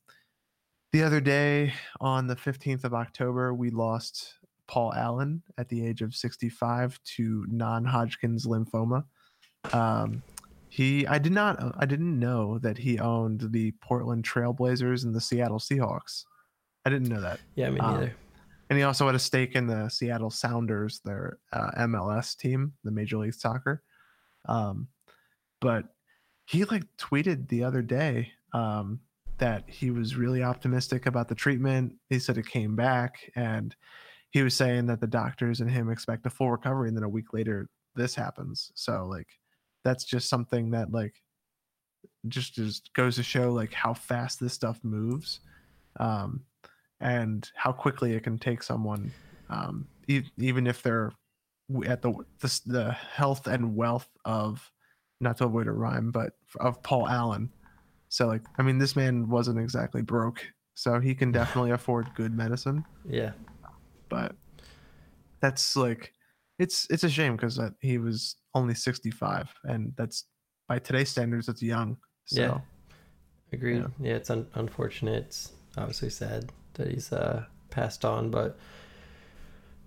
[0.96, 6.02] the other day, on the 15th of October, we lost Paul Allen at the age
[6.02, 9.04] of 65 to non-Hodgkin's lymphoma.
[9.74, 10.24] Um,
[10.70, 15.20] he, I did not, I didn't know that he owned the Portland Trailblazers and the
[15.20, 16.24] Seattle Seahawks.
[16.86, 17.42] I didn't know that.
[17.56, 18.16] Yeah, me Um, neither.
[18.70, 22.92] And he also had a stake in the Seattle Sounders, their uh, MLS team, the
[22.92, 23.84] Major League Soccer.
[24.46, 24.88] Um,
[25.60, 25.90] but
[26.46, 29.02] he like tweeted the other day um,
[29.38, 31.94] that he was really optimistic about the treatment.
[32.10, 33.76] He said it came back, and
[34.32, 37.10] he was saying that the doctors and him expect a full recovery, and then a
[37.10, 38.72] week later this happens.
[38.76, 39.28] So like,
[39.84, 41.16] that's just something that like
[42.28, 45.40] just just goes to show like how fast this stuff moves.
[46.00, 46.42] Um,
[47.00, 49.12] and how quickly it can take someone,
[49.50, 51.12] um, e- even if they're
[51.86, 54.72] at the, the the health and wealth of,
[55.20, 57.52] not to avoid a rhyme, but of Paul Allen.
[58.16, 60.40] So like, I mean, this man wasn't exactly broke,
[60.74, 62.86] so he can definitely afford good medicine.
[63.06, 63.34] Yeah.
[64.08, 64.38] But
[65.42, 66.14] that's like,
[66.58, 70.28] it's it's a shame because he was only 65, and that's
[70.70, 71.98] by today's standards, that's young.
[72.24, 72.60] So Yeah.
[73.52, 73.80] Agreed.
[73.80, 73.88] Yeah.
[74.00, 75.26] Yeah, it's un- unfortunate.
[75.26, 78.58] It's obviously sad that he's uh, passed on, but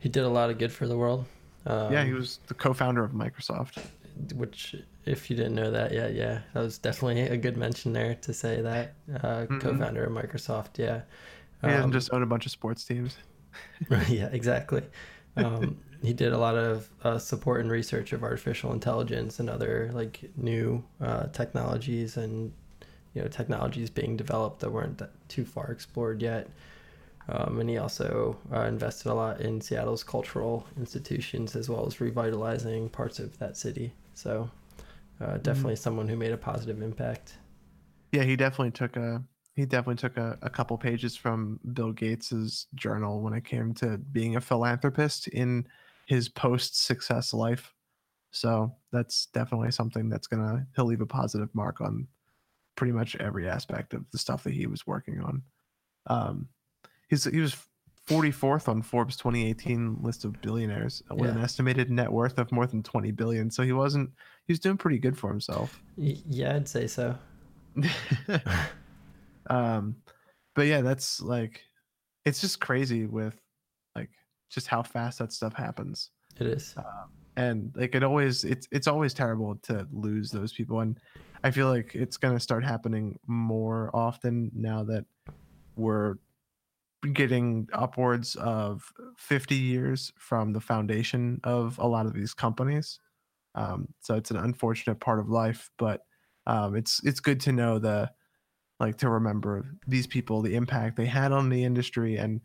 [0.00, 1.24] he did a lot of good for the world.
[1.64, 3.78] Um, yeah, he was the co-founder of Microsoft.
[4.34, 8.14] Which, if you didn't know that yet, yeah, that was definitely a good mention there
[8.16, 8.94] to say that.
[9.22, 9.60] Uh, Mhm.
[9.60, 11.02] Co-founder of Microsoft, yeah.
[11.62, 13.16] He doesn't Um, just own a bunch of sports teams.
[14.08, 14.82] Yeah, exactly.
[15.36, 19.90] Um, he did a lot of uh, support and research of artificial intelligence and other
[19.92, 22.52] like new uh, technologies and
[23.14, 26.48] you know technologies being developed that weren't that too far explored yet.
[27.28, 32.00] Um, and he also uh, invested a lot in Seattle's cultural institutions as well as
[32.00, 33.92] revitalizing parts of that city.
[34.18, 34.50] So
[35.20, 37.38] uh, definitely someone who made a positive impact.
[38.10, 39.22] Yeah, he definitely took a
[39.54, 43.98] he definitely took a, a couple pages from Bill Gates's journal when it came to
[43.98, 45.68] being a philanthropist in
[46.06, 47.72] his post success life.
[48.32, 52.08] So that's definitely something that's gonna he'll leave a positive mark on
[52.74, 55.42] pretty much every aspect of the stuff that he was working on.
[56.08, 56.48] Um,
[57.08, 57.56] he's he was
[58.08, 62.82] 44th on Forbes 2018 list of billionaires with an estimated net worth of more than
[62.82, 63.50] 20 billion.
[63.50, 64.10] So he wasn't
[64.46, 65.80] he was doing pretty good for himself.
[65.96, 67.16] Yeah, I'd say so.
[69.50, 69.96] um
[70.54, 71.62] but yeah that's like
[72.24, 73.34] it's just crazy with
[73.94, 74.10] like
[74.50, 76.74] just how fast that stuff happens It is.
[77.36, 80.98] and like it always it's it's always terrible to lose those people and
[81.44, 85.04] i feel like it's going to start happening more often now that
[85.76, 86.16] we're
[87.14, 92.98] getting upwards of 50 years from the foundation of a lot of these companies
[93.54, 96.02] um, so it's an unfortunate part of life but
[96.46, 98.10] um, it's it's good to know the
[98.80, 102.40] like to remember these people the impact they had on the industry and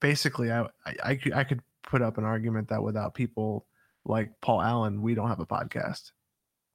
[0.00, 3.66] basically i i, I could, I could put up an argument that without people
[4.04, 6.12] like paul allen we don't have a podcast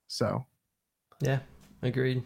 [0.08, 0.46] so
[1.20, 1.40] Yeah,
[1.82, 2.22] agreed.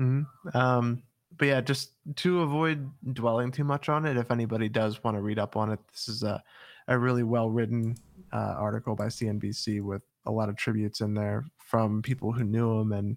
[0.00, 0.26] mhm.
[0.54, 1.02] um
[1.38, 5.22] but yeah just to avoid dwelling too much on it if anybody does want to
[5.22, 6.42] read up on it this is a,
[6.88, 7.94] a really well written
[8.32, 12.80] uh, article by cnbc with a lot of tributes in there from people who knew
[12.80, 13.16] him and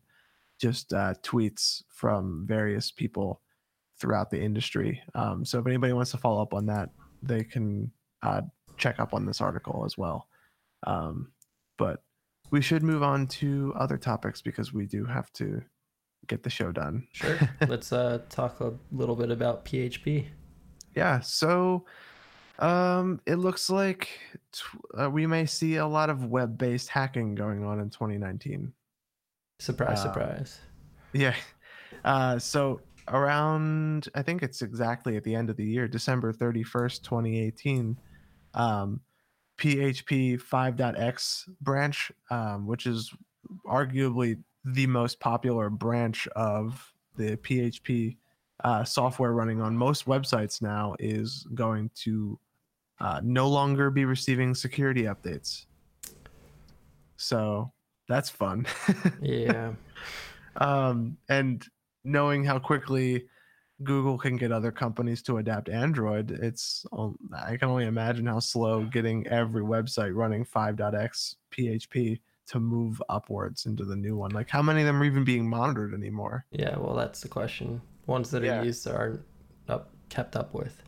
[0.60, 3.42] just uh, tweets from various people
[4.00, 5.02] throughout the industry.
[5.14, 6.90] Um, so if anybody wants to follow up on that,
[7.22, 8.42] they can uh,
[8.78, 10.28] check up on this article as well.
[10.86, 11.32] Um,
[11.78, 12.04] but
[12.52, 15.62] we should move on to other topics because we do have to
[16.28, 17.08] get the show done.
[17.14, 17.38] Sure.
[17.68, 20.26] Let's uh, talk a little bit about PHP.
[20.96, 21.20] Yeah.
[21.20, 21.86] So
[22.60, 24.10] um, it looks like
[24.98, 28.72] uh, we may see a lot of web-based hacking going on in 2019.
[29.60, 30.60] Surprise, Uh, surprise.
[31.14, 31.36] Yeah.
[32.04, 37.04] Uh, so around, I think it's exactly at the end of the year, December 31st,
[37.04, 37.98] 2018,
[38.54, 39.02] um,
[39.58, 43.14] PHP 5.x branch, um, which is
[43.68, 48.18] arguably the most popular branch of the PHP
[48.64, 52.40] uh, software running on most websites now, is going to
[53.00, 55.66] uh, no longer be receiving security updates.
[57.18, 57.72] So
[58.08, 58.66] that's fun.
[59.22, 59.74] Yeah.
[60.58, 61.66] um, and
[62.04, 63.26] knowing how quickly
[63.84, 66.86] Google can get other companies to adapt Android, it's
[67.38, 73.66] I can only imagine how slow getting every website running 5.x PHP to move upwards
[73.66, 74.32] into the new one.
[74.32, 76.46] Like how many of them are even being monitored anymore?
[76.52, 77.82] Yeah, well, that's the question.
[78.08, 79.22] Ones that are used aren't
[79.68, 80.82] up, kept up with.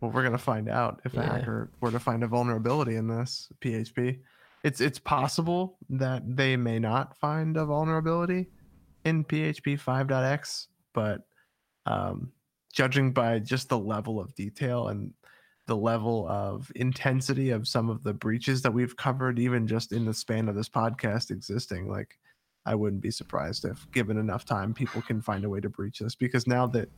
[0.00, 1.38] Well, we're gonna find out if a Yeah.
[1.38, 4.20] hacker were to find a vulnerability in this PHP.
[4.62, 8.48] it's it's possible that they may not find a vulnerability
[9.04, 11.22] in PHP 5.x, but
[11.86, 12.32] um,
[12.72, 15.12] judging by just the level of detail and
[15.66, 20.04] the level of intensity of some of the breaches that we've covered, even just in
[20.04, 22.16] the span of this podcast existing, like
[22.64, 25.98] I wouldn't be surprised if, given enough time, people can find a way to breach
[25.98, 26.14] this.
[26.14, 26.88] Because now that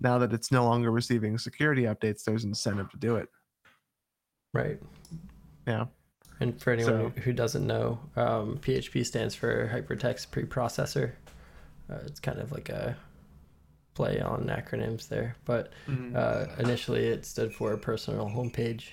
[0.00, 3.28] now that it's no longer receiving security updates, there's incentive to do it.
[4.54, 4.78] Right.
[5.66, 5.86] Yeah.
[6.40, 11.12] And for anyone so, who doesn't know, um, PHP stands for Hypertext Preprocessor.
[11.90, 12.96] Uh, it's kind of like a
[13.98, 16.14] play on acronyms there, but mm-hmm.
[16.14, 18.84] uh, initially it stood for personal homepage,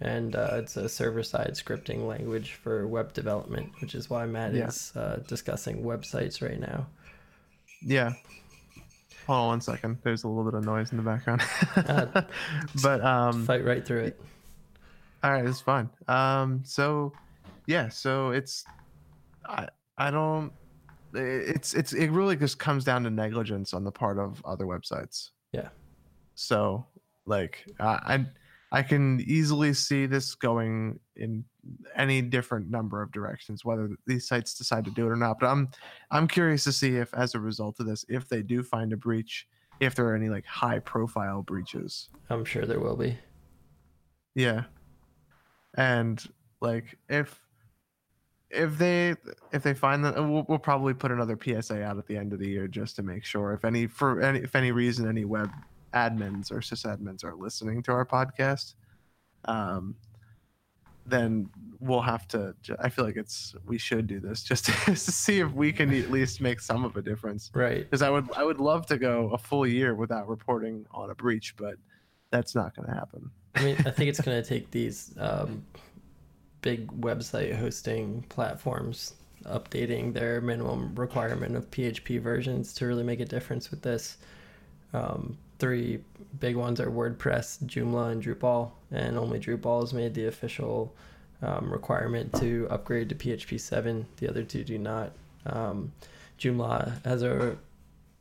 [0.00, 4.68] and uh, it's a server-side scripting language for web development, which is why Matt yeah.
[4.68, 6.86] is uh, discussing websites right now.
[7.82, 8.14] Yeah.
[9.26, 9.98] Hold on one second.
[10.02, 11.42] There's a little bit of noise in the background,
[11.76, 12.22] uh,
[12.82, 14.20] but um, fight right through it.
[15.22, 15.90] All right, it's fine.
[16.08, 17.12] Um, so
[17.66, 18.64] yeah, so it's
[19.44, 20.52] I I don't
[21.14, 25.30] it's it's it really just comes down to negligence on the part of other websites.
[25.52, 25.68] Yeah.
[26.34, 26.86] So
[27.26, 28.26] like I
[28.72, 31.44] I can easily see this going in
[31.94, 35.38] any different number of directions, whether these sites decide to do it or not.
[35.38, 35.68] But I'm
[36.10, 38.96] I'm curious to see if, as a result of this, if they do find a
[38.96, 39.46] breach,
[39.78, 42.08] if there are any like high profile breaches.
[42.30, 43.16] I'm sure there will be.
[44.34, 44.64] Yeah.
[45.76, 46.20] And
[46.60, 47.43] like if
[48.54, 49.14] if they
[49.52, 52.38] if they find that we'll, we'll, probably put another PSA out at the end of
[52.38, 53.52] the year just to make sure.
[53.52, 55.50] If any for any if any reason any web
[55.94, 58.74] admins or sysadmins are listening to our podcast
[59.44, 59.94] um
[61.06, 61.48] then
[61.80, 65.40] we'll have to i feel like it's we should do this just to, to see
[65.40, 67.50] if we can at least make some of a difference.
[67.54, 67.78] Right.
[67.78, 71.14] Because i would i would love to go a full year without reporting on a
[71.14, 71.74] breach but
[72.30, 73.30] that's not going to happen.
[73.54, 75.64] I mean i think it's going to take these um
[76.64, 79.12] big website hosting platforms
[79.44, 84.16] updating their minimum requirement of PHP versions to really make a difference with this.
[84.94, 86.02] Um, three
[86.40, 90.94] big ones are WordPress, Joomla, and Drupal, and only Drupal has made the official
[91.42, 94.06] um, requirement to upgrade to PHP 7.
[94.16, 95.12] The other two do not.
[95.44, 95.92] Um,
[96.38, 97.58] Joomla has a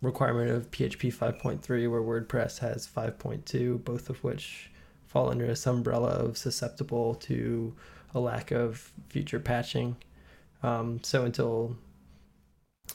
[0.02, 4.70] requirement of PHP 5.3, where WordPress has 5.2, both of which
[5.08, 7.74] fall under this umbrella of susceptible to
[8.14, 9.98] a lack of future patching.
[10.62, 11.76] Um, so until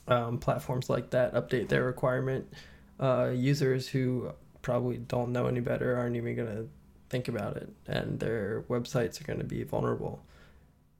[0.07, 2.53] um, platforms like that update their requirement,
[3.01, 6.69] uh, users who probably don't know any better aren't even going to
[7.11, 10.25] think about it, and their websites are going to be vulnerable.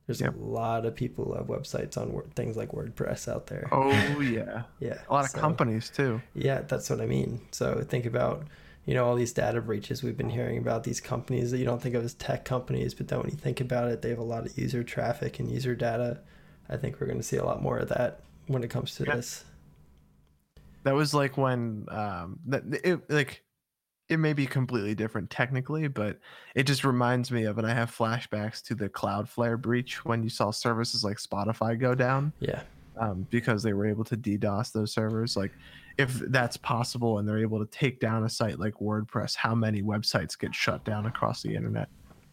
[0.07, 0.35] There's yep.
[0.37, 3.69] a lot of people who have websites on things like WordPress out there.
[3.71, 4.99] Oh yeah, yeah.
[5.09, 6.23] A lot of companies too.
[6.35, 7.43] Yeah, that's what I mean.
[7.51, 8.47] So think about
[8.89, 11.83] you know all these data breaches we've been hearing about these companies that you don't
[11.83, 14.23] think of as tech companies but then when you think about it they have a
[14.23, 16.19] lot of user traffic and user data
[16.71, 19.05] i think we're going to see a lot more of that when it comes to
[19.05, 19.17] yeah.
[19.17, 19.45] this
[20.85, 23.43] that was like when um that it like
[24.09, 26.19] it may be completely different technically but
[26.55, 30.31] it just reminds me of and i have flashbacks to the cloudflare breach when you
[30.31, 32.63] saw services like spotify go down yeah
[32.99, 35.37] um, because they were able to DDoS those servers.
[35.37, 35.53] Like,
[35.99, 39.83] if that's possible and they're able to take down a site like WordPress, how many
[39.83, 41.89] websites get shut down across the internet?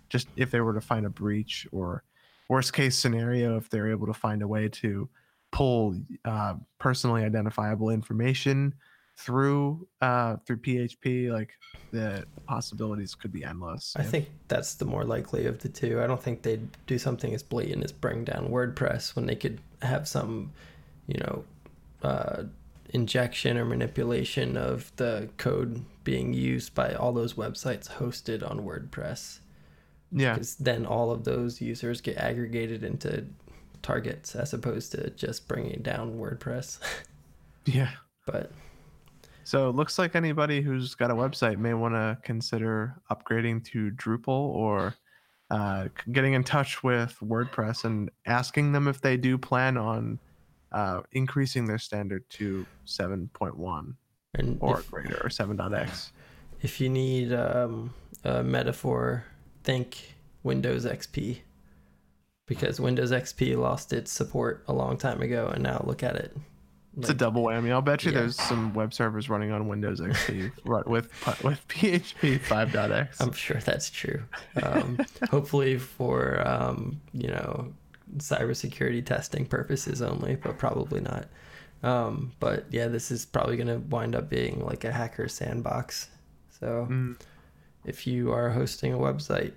[0.08, 2.04] Just if they were to find a breach, or
[2.48, 5.10] worst case scenario, if they're able to find a way to
[5.52, 8.74] pull uh, personally identifiable information
[9.18, 11.50] through uh, through PHP, like
[11.92, 13.96] the possibilities could be endless.
[13.98, 16.02] I think that's the more likely of the two.
[16.04, 19.60] I don't think they'd do something as blatant as bring down WordPress when they could
[19.82, 20.52] have some,
[21.08, 21.44] you know,
[22.04, 22.44] uh,
[22.96, 29.40] injection or manipulation of the code being used by all those websites hosted on WordPress.
[30.14, 30.34] Yeah.
[30.34, 33.26] Because then all of those users get aggregated into
[33.82, 36.80] targets as opposed to just bringing down WordPress.
[37.66, 37.92] yeah.
[38.26, 38.52] But
[39.44, 43.92] so it looks like anybody who's got a website may want to consider upgrading to
[43.92, 44.96] Drupal or
[45.52, 50.18] uh, getting in touch with WordPress and asking them if they do plan on
[50.76, 53.96] uh, increasing their standard to 7.1
[54.36, 56.12] and or if, greater or 7.x.
[56.62, 57.94] If you need um,
[58.26, 59.24] a metaphor,
[59.64, 61.40] think Windows XP
[62.46, 66.36] because Windows XP lost its support a long time ago, and now look at it.
[66.98, 67.72] It's a double whammy.
[67.72, 68.20] I'll bet you yeah.
[68.20, 70.52] there's some web servers running on Windows XP
[70.88, 71.10] with
[71.44, 73.22] with PHP 5.x.
[73.22, 74.24] I'm sure that's true.
[74.64, 75.00] Um,
[75.30, 77.74] hopefully for um, you know
[78.18, 81.28] cybersecurity testing purposes only, but probably not.
[81.84, 86.10] Um, but yeah, this is probably going to wind up being like a hacker sandbox.
[86.60, 87.20] So mm.
[87.86, 89.54] if you are hosting a website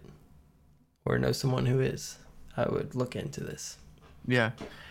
[1.05, 2.19] or know someone who is,
[2.57, 3.79] I would look into this.
[4.27, 4.51] Yeah.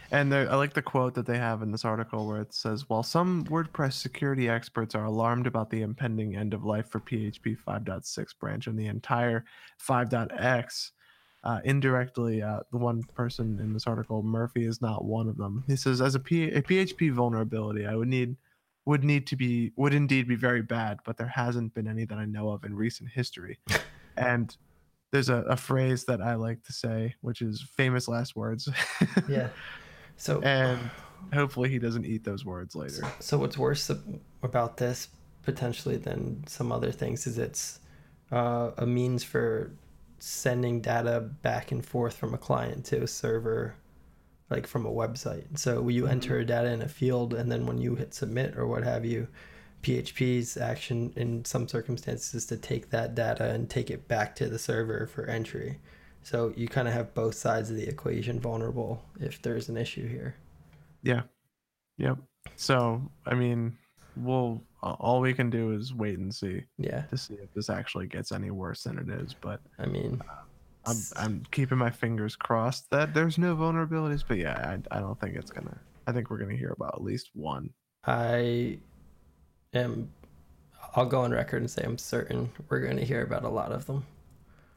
[0.09, 2.89] And there, I like the quote that they have in this article where it says,
[2.89, 7.57] While some WordPress security experts are alarmed about the impending end of life for PHP
[7.67, 9.43] 5.6 branch and the entire
[9.85, 10.93] 5.x,
[11.43, 15.63] uh, indirectly, uh, the one person in this article, Murphy, is not one of them.
[15.67, 18.35] He says, as a, P- a PHP vulnerability, I would need
[18.85, 22.17] would need to be would indeed be very bad, but there hasn't been any that
[22.17, 23.59] I know of in recent history.
[24.17, 24.55] and
[25.11, 28.69] there's a, a phrase that I like to say, which is famous last words.
[29.29, 29.49] yeah.
[30.15, 30.79] So and
[31.33, 33.03] hopefully he doesn't eat those words later.
[33.19, 33.91] So what's worse
[34.41, 35.09] about this
[35.43, 37.79] potentially than some other things is it's
[38.31, 39.71] uh, a means for
[40.19, 43.75] sending data back and forth from a client to a server
[44.49, 46.13] like from a website so you mm-hmm.
[46.13, 49.27] enter data in a field and then when you hit submit or what have you
[49.83, 54.47] php's action in some circumstances is to take that data and take it back to
[54.47, 55.77] the server for entry
[56.27, 60.05] so you kind of have both sides of the equation vulnerable if there's an issue
[60.05, 60.35] here.
[61.01, 61.21] Yeah.
[61.99, 62.17] Yep.
[62.57, 63.77] So, I mean,
[64.23, 66.63] we'll all we can do is wait and see.
[66.77, 67.01] Yeah.
[67.01, 70.33] To see if this actually gets any worse than it is, but I mean, uh,
[70.85, 75.19] I'm I'm keeping my fingers crossed that there's no vulnerabilities, but yeah, I I don't
[75.19, 77.69] think it's to I think we're to hear about at least one.
[78.05, 78.77] I
[79.73, 80.09] am
[80.95, 83.85] I'll go on record and say I'm certain we're to hear about a lot of
[83.85, 84.05] them.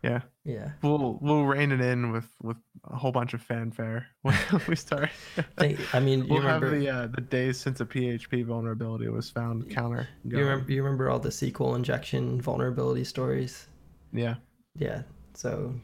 [0.03, 0.23] Yeah.
[0.45, 0.71] Yeah.
[0.83, 2.57] We'll we'll rein it in with with
[2.91, 4.37] a whole bunch of fanfare when
[4.69, 5.11] we start.
[5.59, 9.71] I mean, we'll remember, have the uh, the days since a PHP vulnerability was found
[9.71, 10.09] counter.
[10.27, 10.39] Going.
[10.39, 13.69] You remember you remember all the SQL injection vulnerability stories?
[14.13, 14.37] Yeah.
[14.77, 15.03] Yeah.
[15.35, 15.75] So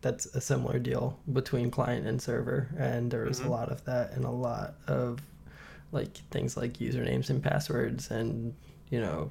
[0.00, 3.48] that's a similar deal between client and server, and there was mm-hmm.
[3.48, 5.18] a lot of that, and a lot of
[5.90, 8.54] like things like usernames and passwords, and
[8.90, 9.30] you know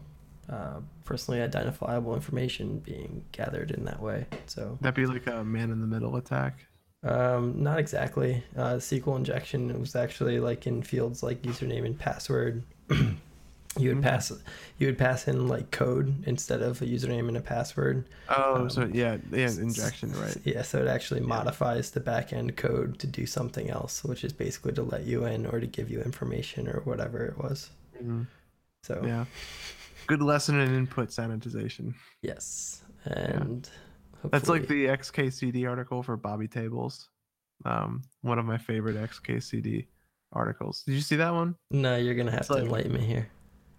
[0.50, 4.26] uh, personally identifiable information being gathered in that way.
[4.46, 6.66] So that'd be like a man in the middle attack.
[7.04, 8.44] Um, not exactly.
[8.56, 12.64] Uh, SQL injection was actually like in fields like username and password.
[13.80, 14.32] you would pass
[14.78, 18.08] you would pass in like code instead of a username and a password.
[18.30, 20.38] Oh, um, so yeah, yeah, injection, right?
[20.46, 21.28] Yeah, so it actually yeah.
[21.28, 25.46] modifies the backend code to do something else, which is basically to let you in
[25.46, 27.70] or to give you information or whatever it was.
[27.98, 28.24] Mm-hmm.
[28.84, 29.26] So yeah
[30.08, 31.94] good lesson in input sanitization.
[32.22, 33.70] Yes, and
[34.24, 34.30] yeah.
[34.32, 37.10] that's like the XKCD article for Bobby Tables.
[37.66, 39.88] Um, one of my favorite XKCD
[40.34, 40.84] articles.
[40.86, 41.56] Did you see that one?
[41.72, 43.30] No, you're gonna have it's to like, enlighten me here.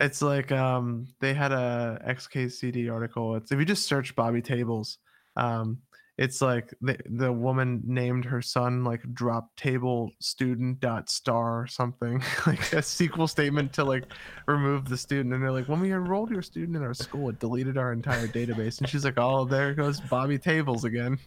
[0.00, 3.36] It's like um, they had a XKCD article.
[3.36, 4.98] It's if you just search Bobby Tables,
[5.36, 5.78] um,
[6.16, 11.66] it's like the the woman named her son like drop table student dot star or
[11.66, 14.04] something like a SQL statement to like
[14.46, 17.40] remove the student and they're like when we enrolled your student in our school it
[17.40, 21.18] deleted our entire database and she's like oh there goes Bobby Tables again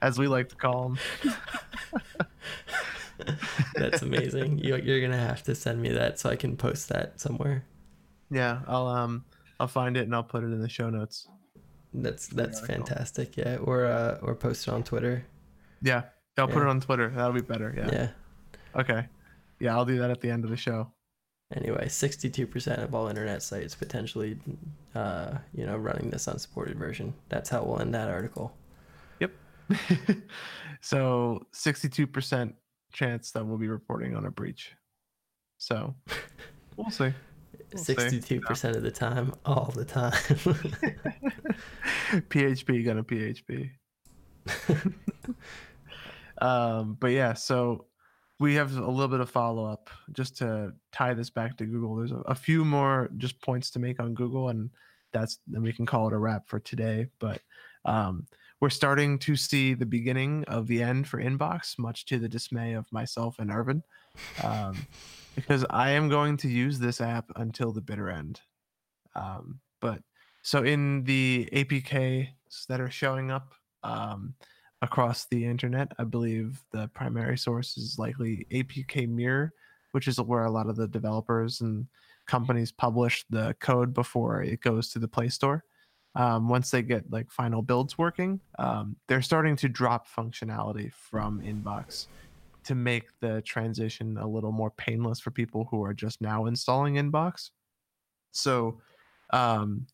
[0.00, 0.98] as we like to call him.
[3.74, 4.58] That's amazing.
[4.58, 7.64] You, you're gonna have to send me that so I can post that somewhere.
[8.30, 9.24] Yeah I'll um
[9.58, 11.26] I'll find it and I'll put it in the show notes
[12.02, 13.36] that's that's fantastic.
[13.36, 15.24] Yeah, or uh, or post it on Twitter.
[15.82, 16.02] Yeah,
[16.36, 16.54] I'll yeah.
[16.54, 17.10] put it on Twitter.
[17.10, 17.74] That'll be better.
[17.76, 17.90] Yeah.
[17.92, 18.08] Yeah.
[18.80, 19.06] Okay.
[19.58, 20.92] Yeah, I'll do that at the end of the show.
[21.54, 24.38] Anyway, sixty-two percent of all internet sites potentially,
[24.94, 27.14] uh, you know, running this unsupported version.
[27.28, 28.52] That's how we'll end that article.
[29.20, 29.30] Yep.
[30.80, 32.54] so sixty-two percent
[32.92, 34.72] chance that we'll be reporting on a breach.
[35.58, 35.94] So
[36.76, 37.12] we'll see.
[37.74, 40.12] Sixty-two percent of the time, all the time.
[42.30, 43.70] PHP gonna PHP.
[46.40, 47.86] um, but yeah, so
[48.38, 51.96] we have a little bit of follow up just to tie this back to Google.
[51.96, 54.70] There's a, a, few more just points to make on Google, and
[55.12, 57.06] that's then we can call it a wrap for today.
[57.18, 57.40] But
[57.84, 58.26] um,
[58.60, 62.74] we're starting to see the beginning of the end for Inbox, much to the dismay
[62.74, 63.82] of myself and Irvin.
[64.42, 64.76] Um,
[65.36, 68.40] because I am going to use this app until the bitter end.
[69.14, 70.00] Um, but
[70.42, 72.28] so in the APKs
[72.68, 74.34] that are showing up um,
[74.82, 79.52] across the internet, I believe the primary source is likely APK Mirror,
[79.92, 81.86] which is where a lot of the developers and
[82.26, 85.62] companies publish the code before it goes to the Play Store.
[86.14, 91.42] Um, once they get like final builds working, um, they're starting to drop functionality from
[91.42, 92.06] Inbox
[92.66, 96.94] to make the transition a little more painless for people who are just now installing
[96.94, 97.50] Inbox.
[98.32, 98.80] So,
[99.32, 99.86] um,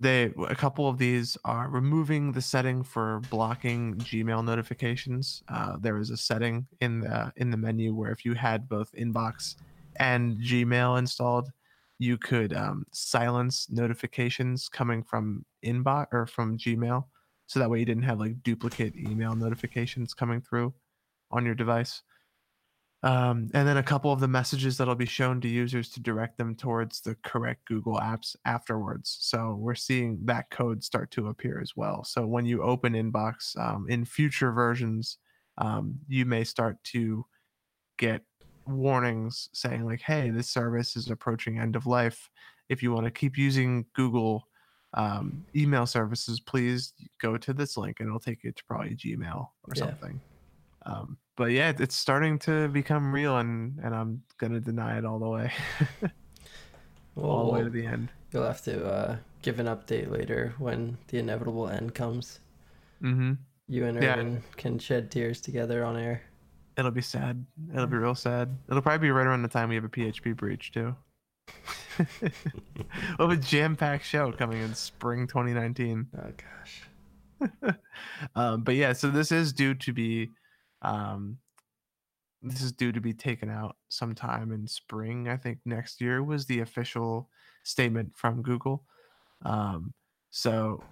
[0.00, 5.42] they a couple of these are removing the setting for blocking Gmail notifications.
[5.48, 8.92] Uh, there is a setting in the in the menu where if you had both
[8.92, 9.56] Inbox
[9.96, 11.50] and Gmail installed,
[11.98, 17.04] you could um, silence notifications coming from Inbox or from Gmail,
[17.46, 20.72] so that way you didn't have like duplicate email notifications coming through.
[21.30, 22.02] on your device.
[23.04, 26.36] Um, and then a couple of the messages that'll be shown to users to direct
[26.36, 29.18] them towards the correct Google apps afterwards.
[29.20, 32.02] So we're seeing that code start to appear as well.
[32.02, 35.18] So when you open Inbox um, in future versions,
[35.58, 37.24] um, you may start to
[37.98, 38.22] get
[38.66, 42.30] warnings saying like, "Hey, this service is approaching end of life.
[42.68, 44.48] If you want to keep using Google
[44.94, 49.48] um, email services, please go to this link, and it'll take you to probably Gmail
[49.64, 49.84] or Yeah.
[49.84, 50.20] something."
[51.38, 55.28] But yeah, it's starting to become real, and and I'm gonna deny it all the
[55.28, 55.52] way,
[57.16, 58.08] all the way to the end.
[58.32, 62.40] you'll have to uh, give an update later when the inevitable end comes.
[63.00, 63.34] Mm-hmm.
[63.68, 64.14] You and Yeah.
[64.14, 66.22] Irvin can shed tears together on air.
[66.76, 67.46] It'll be sad.
[67.72, 68.56] It'll be real sad.
[68.68, 70.96] It'll probably be right around the time we have a PHP breach too.
[72.20, 76.08] we'll have a jam-packed show coming in spring 2019.
[76.16, 77.74] Oh gosh.
[78.34, 80.30] um, but yeah, so this is due to be,
[80.82, 81.38] um,
[82.42, 85.28] this is due to be taken out sometime in spring.
[85.28, 87.28] I think next year was the official
[87.64, 88.84] statement from Google.
[89.44, 89.92] Um,
[90.30, 90.82] so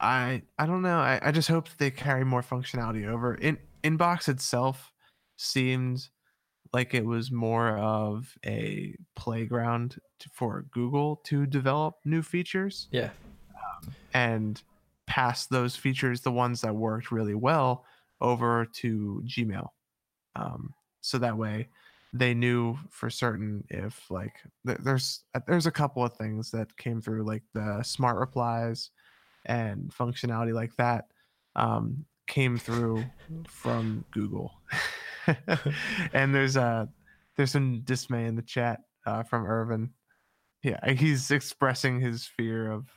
[0.00, 0.98] I I don't know.
[0.98, 3.34] I, I just hope that they carry more functionality over.
[3.34, 4.92] In Inbox itself
[5.36, 6.08] seemed
[6.72, 13.10] like it was more of a playground to, for Google to develop new features Yeah.
[14.14, 14.62] and
[15.06, 17.84] pass those features, the ones that worked really well,
[18.22, 19.68] over to Gmail.
[20.36, 21.68] Um, so that way,
[22.14, 26.74] they knew for certain if like th- there's uh, there's a couple of things that
[26.76, 28.90] came through like the smart replies
[29.46, 31.06] and functionality like that
[31.56, 33.04] um, came through
[33.46, 34.52] from Google.
[36.12, 36.86] and there's uh
[37.36, 39.90] there's some dismay in the chat uh, from Irvin.
[40.62, 42.88] Yeah, he's expressing his fear of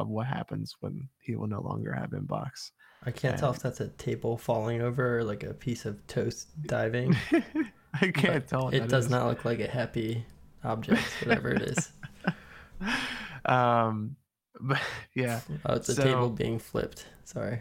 [0.00, 2.70] of what happens when he will no longer have inbox.
[3.04, 6.48] I can't tell if that's a table falling over or like a piece of toast
[6.66, 7.16] diving.
[7.94, 8.68] I can't but tell.
[8.68, 9.10] It does is.
[9.10, 10.24] not look like a happy
[10.64, 11.92] object, whatever it is.
[13.44, 14.16] um,
[14.60, 14.80] but
[15.14, 17.06] yeah, Oh, it's a So- table being flipped.
[17.24, 17.60] Sorry.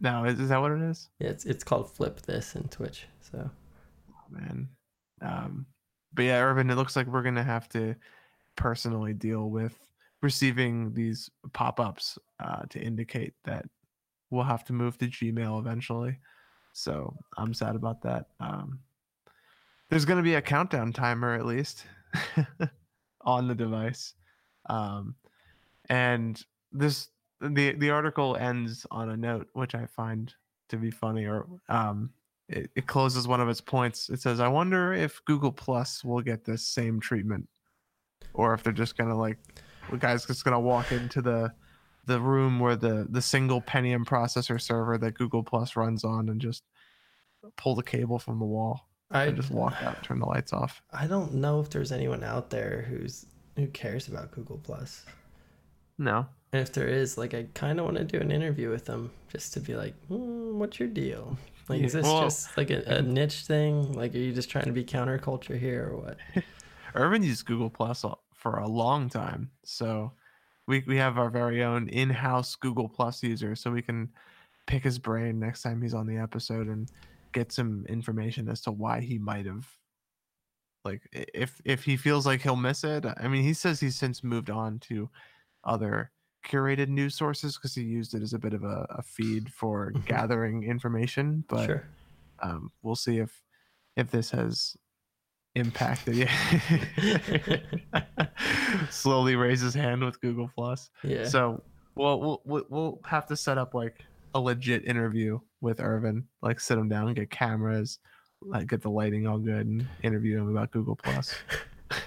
[0.00, 1.08] no, is, is that what it is?
[1.18, 3.06] Yeah, it's it's called flip this in Twitch.
[3.20, 3.50] So
[4.30, 4.68] man.
[5.22, 5.66] Um,
[6.12, 7.94] but yeah, Irvin, it looks like we're gonna have to
[8.56, 9.76] personally deal with
[10.22, 13.64] receiving these pop-ups uh, to indicate that
[14.30, 16.18] we'll have to move to Gmail eventually.
[16.72, 18.26] So I'm sad about that.
[18.40, 18.80] Um,
[19.90, 21.84] there's gonna be a countdown timer at least
[23.22, 24.14] on the device,
[24.68, 25.14] um,
[25.88, 26.42] and
[26.72, 27.08] this
[27.40, 30.32] the the article ends on a note which I find
[30.68, 32.10] to be funny or um,
[32.48, 34.08] it, it closes one of its points.
[34.10, 37.48] It says, "I wonder if Google Plus will get this same treatment,
[38.34, 39.38] or if they're just gonna like,
[39.90, 41.52] the guy's just gonna walk into the
[42.06, 46.40] the room where the the single Pentium processor server that Google Plus runs on and
[46.40, 46.62] just
[47.56, 50.82] pull the cable from the wall I and just walk out, turn the lights off."
[50.92, 53.26] I don't know if there's anyone out there who's
[53.56, 55.04] who cares about Google Plus.
[56.00, 58.84] No, And if there is, like, I kind of want to do an interview with
[58.84, 61.36] them just to be like, hmm, "What's your deal?
[61.68, 63.92] Like, is this well- just like a, a niche thing?
[63.94, 66.16] Like, are you just trying to be counterculture here or what?"
[66.94, 70.12] Irvin used Google Plus a- for a long time, so
[70.66, 74.12] we we have our very own in-house Google Plus user, so we can
[74.66, 76.90] pick his brain next time he's on the episode and
[77.32, 79.66] get some information as to why he might have
[80.84, 83.04] like if if he feels like he'll miss it.
[83.04, 85.10] I mean, he says he's since moved on to
[85.64, 86.12] other
[86.46, 89.92] curated news sources because he used it as a bit of a, a feed for
[89.92, 90.04] Mhm.
[90.06, 91.88] gathering information, but sure.
[92.40, 93.42] um, we'll see if
[93.96, 94.76] if this has
[95.58, 96.16] impacted.
[96.16, 96.32] Yeah,
[98.90, 100.90] slowly raise his hand with Google Plus.
[101.02, 101.24] Yeah.
[101.26, 101.62] So
[101.94, 104.04] well, we'll we'll have to set up like
[104.34, 107.98] a legit interview with Irvin, like sit him down, and get cameras,
[108.42, 111.34] like get the lighting all good, and interview him about Google Plus.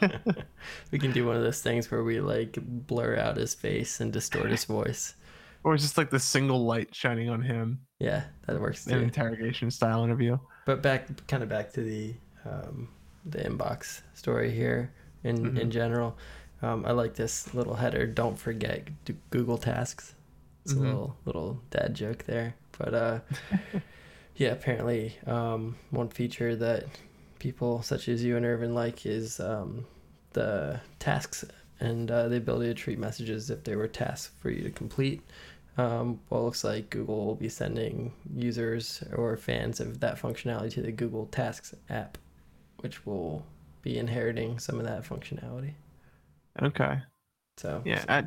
[0.91, 4.13] we can do one of those things where we like blur out his face and
[4.13, 5.15] distort his voice.
[5.63, 8.99] or just like the single light shining on him, Yeah, that works an too.
[8.99, 10.37] interrogation style interview.
[10.67, 12.13] But back, kind of back to the
[12.45, 12.89] um,
[13.25, 14.91] the inbox story here
[15.23, 15.57] in Mhm.
[15.59, 16.17] in general.
[16.61, 18.05] Um, I like this little header.
[18.05, 18.87] Don't forget
[19.31, 20.13] Google Tasks.
[20.63, 20.77] It's Mhm.
[20.77, 23.19] a little little dad joke there, but uh,
[24.35, 24.49] yeah.
[24.51, 26.85] Apparently, um, one feature that
[27.39, 29.85] people such as you and Irvin like is um,
[30.33, 31.43] the tasks
[31.79, 35.21] and uh, the ability to treat messages if they were tasks for you to complete.
[35.77, 40.69] Um, well, it looks like Google will be sending users or fans of that functionality
[40.73, 42.17] to the Google Tasks app,
[42.81, 43.45] which will
[43.81, 45.73] be inheriting some of that functionality.
[46.61, 46.99] Okay.
[47.57, 48.25] So Yeah, I,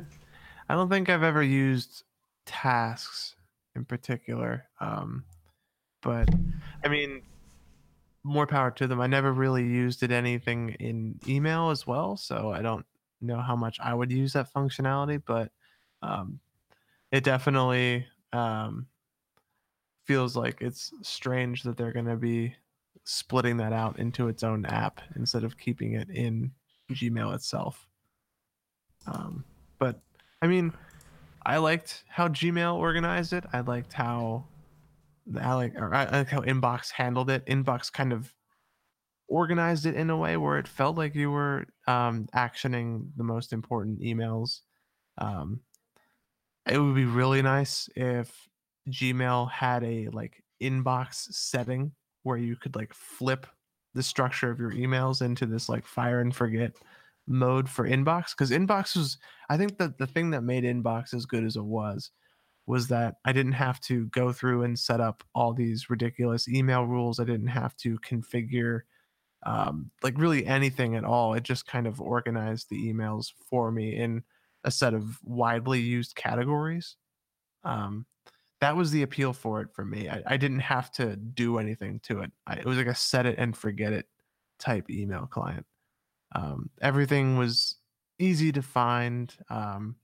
[0.67, 2.03] I don't think I've ever used
[2.45, 3.35] tasks
[3.75, 4.65] in particular.
[4.79, 5.23] Um,
[6.01, 6.29] but
[6.83, 7.21] I mean,
[8.23, 8.99] more power to them.
[8.99, 12.85] I never really used it anything in email as well, so I don't
[13.21, 15.51] know how much I would use that functionality, but
[16.01, 16.39] um,
[17.11, 18.87] it definitely um,
[20.05, 22.55] feels like it's strange that they're going to be
[23.05, 26.51] splitting that out into its own app instead of keeping it in
[26.91, 27.87] Gmail itself.
[29.07, 29.45] Um,
[29.79, 30.01] but
[30.41, 30.73] I mean,
[31.45, 33.45] I liked how Gmail organized it.
[33.53, 34.45] I liked how
[35.39, 37.45] I like or I like how Inbox handled it.
[37.45, 38.33] Inbox kind of
[39.27, 43.53] organized it in a way where it felt like you were um, actioning the most
[43.53, 44.61] important emails.
[45.17, 45.61] Um,
[46.67, 48.47] it would be really nice if
[48.89, 51.91] Gmail had a like inbox setting
[52.25, 53.47] where you could like flip
[53.93, 56.73] the structure of your emails into this like fire and forget
[57.27, 58.31] mode for inbox?
[58.31, 59.17] Because inbox was
[59.49, 62.11] i think that the thing that made inbox as good as it was
[62.67, 66.83] was that i didn't have to go through and set up all these ridiculous email
[66.83, 67.19] rules.
[67.19, 68.81] I didn't have to configure
[69.45, 71.33] um, like really anything at all.
[71.35, 74.23] It just kind of organized the emails for me in
[74.63, 76.95] a set of widely used categories.
[77.63, 78.05] Um,
[78.65, 81.99] that was the appeal for it for me I, I didn't have to do anything
[82.01, 84.07] to it I, it was like a set it and forget it
[84.59, 85.65] type email client
[86.33, 87.75] um, everything was
[88.19, 89.33] easy to find.
[89.49, 89.95] Um,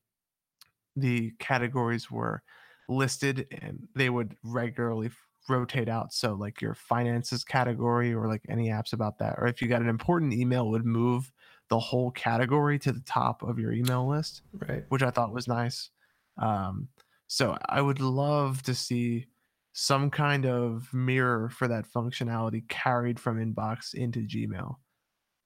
[0.95, 2.43] the categories were
[2.89, 5.17] listed and they would regularly f-
[5.49, 6.13] rotate out.
[6.13, 9.81] So, like your finances category, or like any apps about that, or if you got
[9.81, 11.31] an important email, would move
[11.69, 14.85] the whole category to the top of your email list, Right.
[14.89, 15.89] which I thought was nice.
[16.37, 16.89] Um,
[17.31, 19.27] so, I would love to see
[19.73, 24.75] some kind of mirror for that functionality carried from inbox into Gmail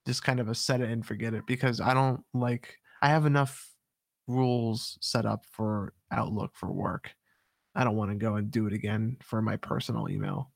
[0.05, 3.25] just kind of a set it and forget it because I don't like I have
[3.25, 3.71] enough
[4.27, 7.11] rules set up for Outlook for work.
[7.75, 10.51] I don't want to go and do it again for my personal email.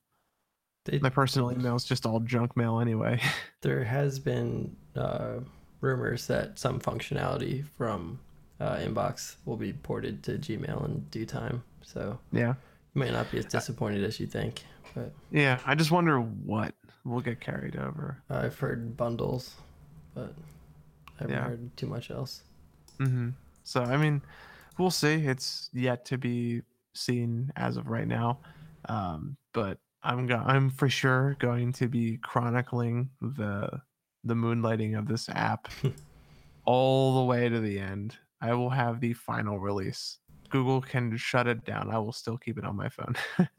[0.86, 3.20] They, My personal email is just all junk mail anyway.
[3.60, 5.40] there has been uh,
[5.80, 8.18] rumors that some functionality from
[8.60, 11.62] uh, Inbox will be ported to Gmail in due time.
[11.82, 12.54] So yeah.
[12.94, 14.62] you might not be as disappointed as you think.
[14.94, 18.22] But Yeah, I just wonder what will get carried over.
[18.28, 19.54] I've heard bundles,
[20.14, 20.34] but
[21.18, 21.44] I haven't Yeah.
[21.44, 22.42] heard too much else.
[22.98, 23.30] hmm
[23.64, 24.20] So I mean,
[24.78, 25.14] we'll see.
[25.26, 26.62] It's yet to be
[26.94, 28.40] seen as of right now,
[28.88, 33.80] um, but I'm go- I'm for sure going to be chronicling the
[34.24, 35.68] the moonlighting of this app
[36.64, 38.16] all the way to the end.
[38.40, 40.18] I will have the final release.
[40.48, 41.90] Google can shut it down.
[41.90, 43.14] I will still keep it on my phone.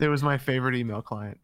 [0.00, 1.38] it was my favorite email client,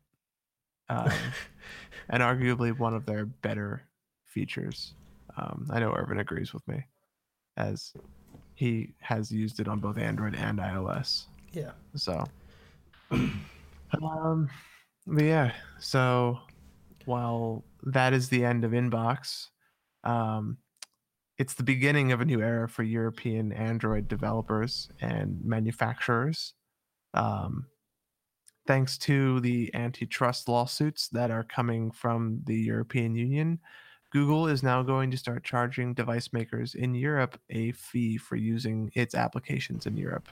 [0.89, 1.11] um,
[2.09, 3.83] and arguably one of their better
[4.24, 4.95] features.
[5.37, 6.85] Um, I know Irvin agrees with me,
[7.57, 7.93] as
[8.55, 11.26] he has used it on both Android and iOS.
[11.53, 11.72] Yeah.
[11.95, 12.24] So,
[13.11, 14.49] um,
[15.07, 15.53] but yeah.
[15.78, 16.39] So,
[17.05, 19.49] while that is the end of Inbox,
[20.05, 20.59] um,
[21.43, 26.55] it's the beginning of a new era for European Android developers and manufacturers.
[27.14, 27.66] Um,
[28.68, 33.59] thanks to the antitrust lawsuits that are coming from the European Union,
[34.12, 38.93] Google is now going to start charging device makers in Europe a fee for using
[38.95, 40.28] its applications in Europe.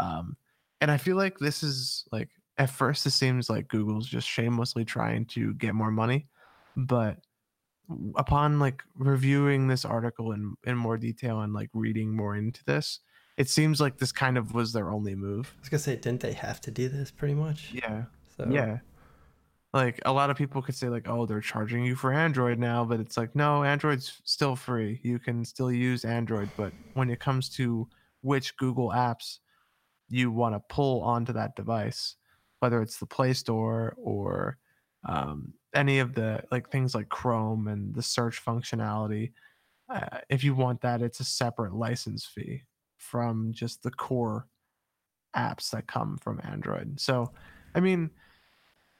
[0.00, 0.36] Um,
[0.80, 4.84] and I feel like this is like at first it seems like Google's just shamelessly
[4.84, 6.26] trying to get more money,
[6.76, 7.18] but
[8.16, 13.00] upon like reviewing this article in in more detail and like reading more into this,
[13.36, 15.54] it seems like this kind of was their only move.
[15.56, 17.70] I was gonna say, didn't they have to do this pretty much?
[17.72, 18.04] Yeah.
[18.36, 18.78] So Yeah.
[19.72, 22.84] Like a lot of people could say like, "Oh, they're charging you for Android now,"
[22.84, 25.00] but it's like, "No, Android's still free.
[25.02, 27.88] You can still use Android, but when it comes to
[28.20, 29.38] which Google apps
[30.08, 32.16] you want to pull onto that device,
[32.60, 34.58] whether it's the Play Store or
[35.08, 39.32] um, any of the like things like Chrome and the search functionality,
[39.88, 42.62] uh, if you want that, it's a separate license fee
[42.96, 44.46] from just the core
[45.36, 47.00] apps that come from Android.
[47.00, 47.32] So,
[47.74, 48.10] I mean,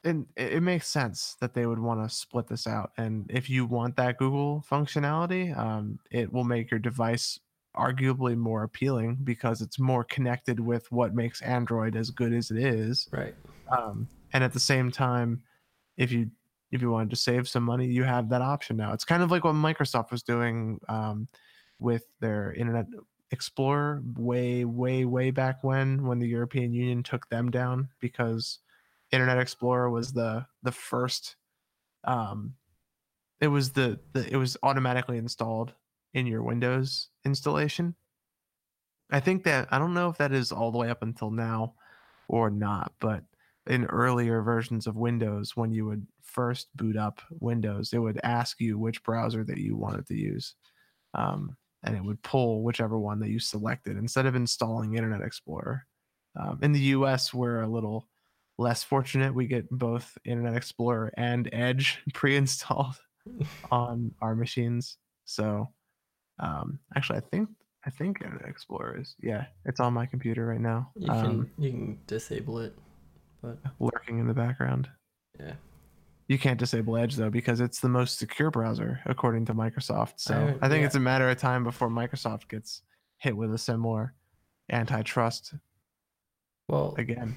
[0.04, 2.92] and it, it makes sense that they would want to split this out.
[2.96, 7.38] And if you want that Google functionality, um, it will make your device
[7.76, 12.58] arguably more appealing because it's more connected with what makes Android as good as it
[12.58, 13.08] is.
[13.12, 13.34] right.
[13.70, 15.42] Um, and at the same time,
[15.96, 16.30] if you
[16.72, 18.92] if you wanted to save some money, you have that option now.
[18.92, 21.28] It's kind of like what Microsoft was doing um,
[21.78, 22.86] with their Internet
[23.30, 28.58] Explorer way, way, way back when, when the European Union took them down because
[29.10, 31.36] Internet Explorer was the the first.
[32.04, 32.54] Um,
[33.40, 35.72] it was the, the it was automatically installed
[36.14, 37.94] in your Windows installation.
[39.10, 41.74] I think that I don't know if that is all the way up until now
[42.28, 43.24] or not, but
[43.66, 48.60] in earlier versions of Windows, when you would first boot up Windows, it would ask
[48.60, 50.54] you which browser that you wanted to use.
[51.14, 55.86] Um, and it would pull whichever one that you selected instead of installing Internet Explorer.
[56.38, 58.08] Um, in the US, we're a little
[58.58, 59.34] less fortunate.
[59.34, 62.96] We get both Internet Explorer and Edge pre installed
[63.70, 64.96] on our machines.
[65.24, 65.68] So,
[66.38, 67.48] um, actually, I think
[67.84, 70.92] I think Internet Explorer is yeah, it's on my computer right now.
[70.96, 72.78] You can Um, you can disable it,
[73.42, 74.88] but lurking in the background.
[75.38, 75.54] yeah.
[76.32, 80.14] You can't disable Edge though because it's the most secure browser according to Microsoft.
[80.16, 80.86] So I- I, think yeah.
[80.86, 82.80] it's a matter of time before Microsoft gets
[83.18, 84.14] hit with a similar
[84.70, 85.52] antitrust
[86.68, 87.36] Well, again.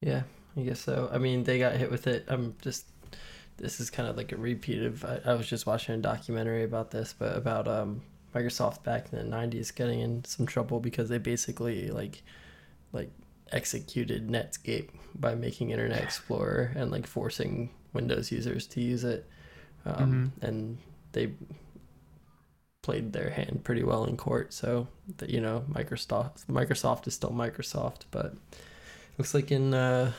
[0.00, 0.22] Yeah,
[0.56, 1.10] I guess so.
[1.12, 2.26] I mean, they got hit with it.
[2.28, 2.86] I'm just.
[3.56, 5.04] This is kind of like a repeat of.
[5.04, 8.02] I, I was just watching a documentary about this, but about um
[8.36, 12.22] Microsoft back in the '90s getting in some trouble because they basically like,
[12.92, 13.10] like
[13.52, 19.28] executed Netscape by making Internet Explorer and like forcing Windows users to use it,
[19.84, 20.78] um, and
[21.12, 21.32] they
[22.82, 24.52] played their hand pretty well in court.
[24.52, 24.88] So
[25.18, 28.34] that you know, Microsoft Microsoft is still Microsoft, but
[29.18, 30.12] looks like in uh,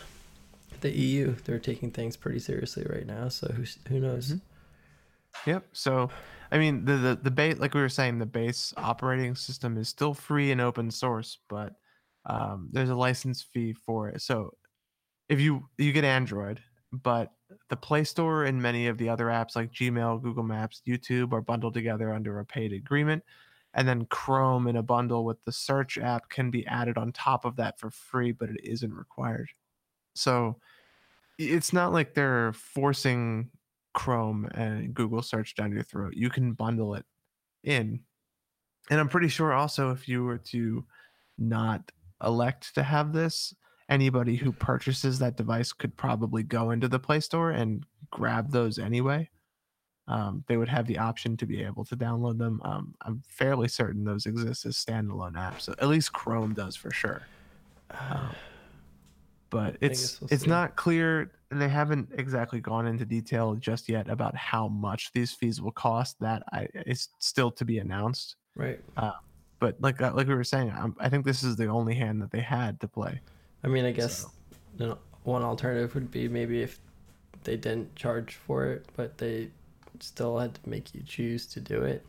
[0.81, 3.29] the EU they're taking things pretty seriously right now.
[3.29, 4.33] So who who knows?
[4.33, 4.41] Mhm.
[5.45, 5.65] Yep.
[5.73, 6.09] So,
[6.51, 9.89] I mean, the the the base, like we were saying, the base operating system is
[9.89, 11.73] still free and open source, but
[12.25, 14.21] um, there's a license fee for it.
[14.21, 14.53] So,
[15.29, 16.61] if you you get Android,
[16.91, 17.31] but
[17.69, 21.41] the Play Store and many of the other apps like Gmail, Google Maps, YouTube are
[21.41, 23.23] bundled together under a paid agreement,
[23.73, 27.45] and then Chrome in a bundle with the search app can be added on top
[27.45, 29.49] of that for free, but it isn't required.
[30.15, 30.59] So,
[31.37, 33.49] it's not like they're forcing
[33.93, 36.13] Chrome and Google search down your throat.
[36.15, 37.05] You can bundle it
[37.63, 38.01] in.
[38.89, 40.85] And I'm pretty sure also if you were to
[41.37, 41.91] not
[42.23, 43.53] elect to have this,
[43.89, 48.79] anybody who purchases that device could probably go into the Play Store and grab those
[48.79, 49.29] anyway.
[50.07, 52.61] Um, they would have the option to be able to download them.
[52.65, 55.61] Um, I'm fairly certain those exist as standalone apps.
[55.61, 57.21] So At least Chrome does for sure
[59.53, 60.49] but it's we'll it's see.
[60.49, 65.31] not clear and they haven't exactly gone into detail just yet about how much these
[65.31, 68.79] fees will cost that I, is still to be announced right.
[69.63, 72.21] But like uh, like we were saying i i think this is the only hand
[72.21, 73.21] that they had to play
[73.65, 74.31] I mean, I guess So-
[74.77, 76.79] you know, one alternative would be maybe if
[77.45, 79.49] they didn't charge for it, but they
[80.01, 82.05] still had to make you choose to do it.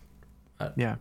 [0.77, 0.97] yeah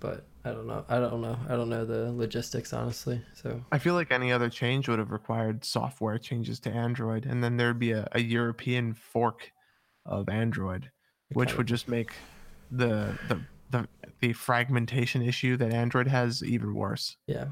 [0.00, 0.84] But I don't know.
[0.88, 1.38] I don't know.
[1.48, 3.22] I don't know the logistics honestly.
[3.40, 7.38] So i feel like any other change would have required software changes to android and
[7.44, 9.52] then there'd be a, a european fork
[10.04, 10.90] of android
[11.38, 12.10] which would just make
[12.72, 13.36] the the
[14.22, 17.46] the, fragmentation issue that android has even worse yeah.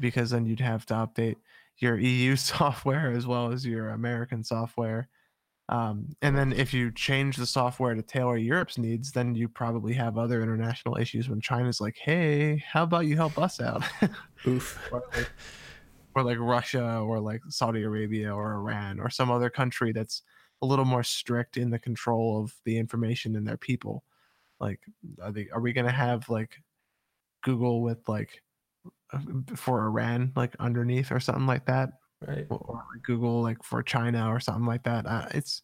[0.00, 1.36] because then you'd have to update
[1.82, 5.08] your EU software as well as your American software.
[5.68, 9.94] Um, and then if you change the software to tailor Europe's needs, then you probably
[9.94, 13.82] have other international issues when China's like, hey, how about you help us out?
[14.46, 14.78] Oof.
[14.92, 15.30] or, like,
[16.14, 20.22] or like Russia or like Saudi Arabia or Iran or some other country that's
[20.60, 24.04] a little more strict in the control of the information and their people.
[24.62, 24.80] Like,
[25.20, 26.56] are they are we gonna have like
[27.42, 28.40] Google with like
[29.12, 29.18] uh,
[29.56, 31.90] for Iran like underneath or something like that,
[32.26, 32.46] Right.
[32.48, 35.04] or, or Google like for China or something like that?
[35.04, 35.62] Uh, it's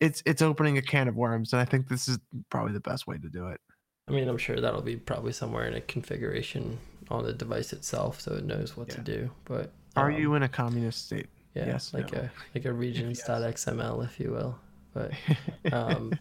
[0.00, 2.18] it's it's opening a can of worms, and I think this is
[2.50, 3.60] probably the best way to do it.
[4.08, 6.78] I mean, I'm sure that'll be probably somewhere in a configuration
[7.10, 9.30] on the device itself, so it knows what to do.
[9.44, 11.28] But Are um, you in a communist state?
[11.54, 12.20] Yeah, Yes, like no.
[12.20, 14.58] a like a regions.xml, if you will.
[14.94, 15.12] But
[15.72, 16.18] um,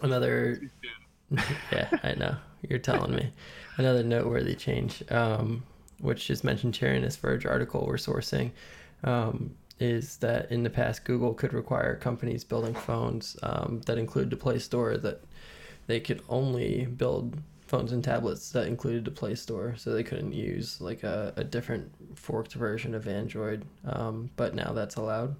[0.00, 0.60] another
[1.72, 2.36] yeah i know.
[2.68, 3.32] You're telling me.
[3.76, 5.64] Another noteworthy change um,
[6.00, 8.52] which is mentioned here in this verge article we're sourcing
[9.04, 14.30] um, is that in the past google could require companies building phones um, that include
[14.30, 15.22] the play store that
[15.86, 17.38] they could only build
[17.72, 19.74] phones and tablets that included the play store.
[19.78, 24.74] So they couldn't use like a, a different forked version of android um, but now
[24.74, 25.36] that's allowed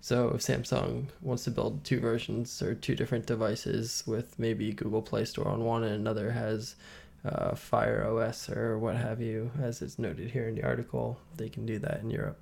[0.00, 5.02] so if Samsung wants to build two versions or two different devices with maybe Google
[5.02, 6.76] Play Store on one and another has
[7.24, 11.48] uh, Fire OS or what have you, as it's noted here in the article, they
[11.48, 12.40] can do that in Europe.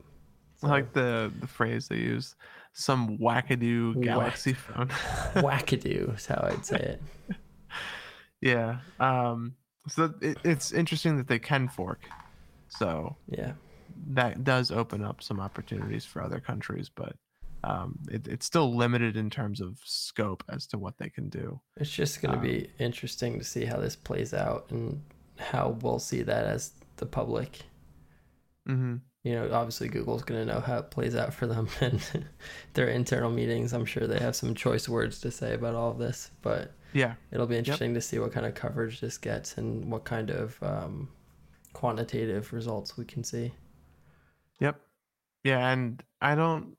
[0.63, 2.37] I like the the phrase they use.
[2.73, 4.05] Some wackadoo Whack.
[4.05, 4.89] galaxy phone.
[5.37, 7.03] wackadoo is how I'd say it.
[8.41, 8.79] yeah.
[8.99, 9.55] Um.
[9.89, 12.01] So it, it's interesting that they can fork.
[12.69, 13.53] So Yeah,
[14.09, 17.17] that does open up some opportunities for other countries, but
[17.67, 21.61] um, it, it's still limited in terms of scope as to what they can do.
[21.77, 25.03] it's just going to Um, be interesting to see how this plays out and
[25.39, 27.63] how we'll see that as the public.
[28.67, 28.97] hmm
[29.27, 31.99] you know, obviously Google's going to know how it plays out for them and
[32.75, 33.73] their internal meetings.
[33.73, 37.15] I'm sure they have some choice words to say about all of this, but Yeah.
[37.33, 40.63] it'll be interesting to see what kind of coverage this gets and what kind of
[40.63, 41.09] um,
[41.73, 43.55] quantitative results we can see.
[44.61, 44.79] Yep.
[45.43, 46.77] Yeah, and I don't.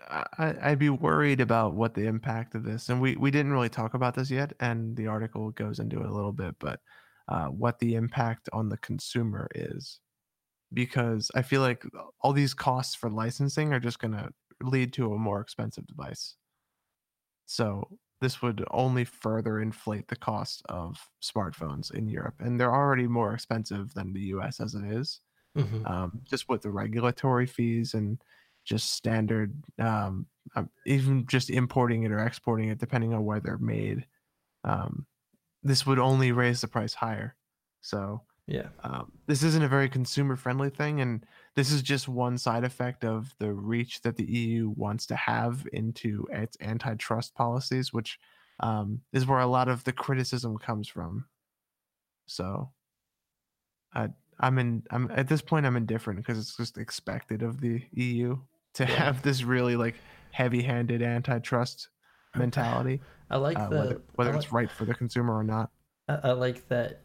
[0.00, 3.68] I, I'd be worried about what the impact of this, and we we didn't really
[3.68, 6.80] talk about this yet, and the article goes into it a little bit, but
[7.28, 10.00] uh, what the impact on the consumer is,
[10.72, 11.84] because I feel like
[12.22, 14.32] all these costs for licensing are just going to
[14.62, 16.36] lead to a more expensive device.
[17.46, 23.06] So this would only further inflate the cost of smartphones in Europe, and they're already
[23.06, 24.60] more expensive than the U.S.
[24.60, 25.20] as it is
[25.54, 28.22] hmm um, just with the regulatory fees and
[28.68, 33.58] just standard, um, um, even just importing it or exporting it, depending on where they're
[33.58, 34.06] made.
[34.64, 35.06] Um,
[35.62, 37.34] this would only raise the price higher.
[37.80, 38.68] So Yeah.
[38.82, 43.04] um, this isn't a very consumer friendly thing, and this is just one side effect
[43.04, 48.18] of the reach that the EU wants to have into its antitrust policies, which
[48.60, 51.26] um, is where a lot of the criticism comes from.
[52.26, 52.72] So,
[53.94, 54.08] I
[54.40, 58.38] I'm in I'm at this point I'm indifferent because it's just expected of the EU
[58.78, 58.96] to Yeah.
[58.96, 59.96] have this really like
[60.30, 61.88] heavy-handed antitrust
[62.36, 63.00] mentality,
[63.30, 65.70] I like uh, the whether whether I it's right for the consumer or not.
[66.08, 67.02] I, I like that.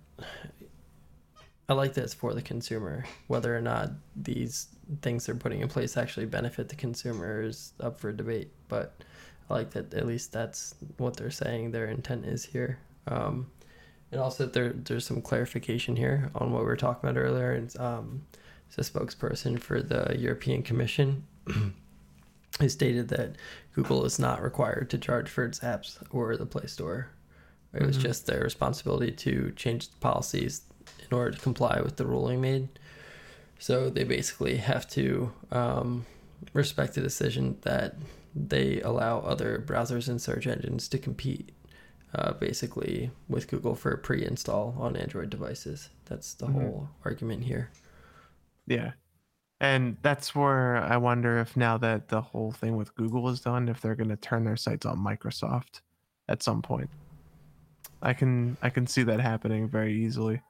[1.70, 3.06] I like that it's for the consumer.
[3.28, 4.68] Whether or not these
[5.02, 8.52] things they're putting in place actually benefit the consumer is up for debate.
[8.68, 9.04] But
[9.50, 12.78] I like that at least that's what they're saying their intent is here.
[13.08, 13.48] Um,
[14.12, 17.54] and also there there's some clarification here on what we were talking about earlier.
[17.54, 18.26] And um,
[18.68, 21.24] it's a spokesperson for the European Commission.
[22.60, 23.36] who stated that
[23.74, 27.10] Google is not required to charge for its apps or the Play Store.
[27.74, 28.02] It was Mhm.
[28.02, 30.62] just their responsibility to change the policies
[31.00, 32.70] in order to comply with the ruling made.
[33.60, 36.06] So they basically have to um,
[36.54, 37.96] respect the decision that
[38.36, 41.52] they allow other browsers and search engines to compete
[42.16, 45.90] uh, basically with Google for pre install on Android devices.
[46.06, 46.52] That's the Mhm.
[46.54, 47.72] whole argument here.
[48.68, 48.92] Yeah.
[49.64, 53.70] And that's where I wonder if now that the whole thing with Google is done,
[53.70, 55.80] if they're going to turn their sights on Microsoft
[56.28, 56.90] at some point.
[58.02, 60.42] I can I can see that happening very easily.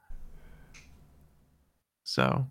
[2.02, 2.44] So,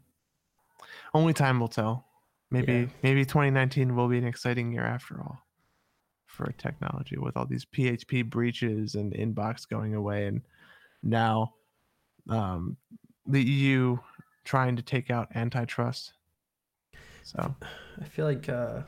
[1.13, 2.05] only time will tell.
[2.49, 2.85] Maybe Yeah.
[3.03, 5.39] maybe 2019 will be an exciting year after all
[6.27, 10.41] for technology with all these PHP breaches and inbox going away and
[11.03, 11.55] now
[12.29, 12.77] um,
[13.27, 13.97] the EU
[14.45, 16.13] trying to take out antitrust.
[17.23, 17.55] So
[18.01, 18.81] I feel like uh,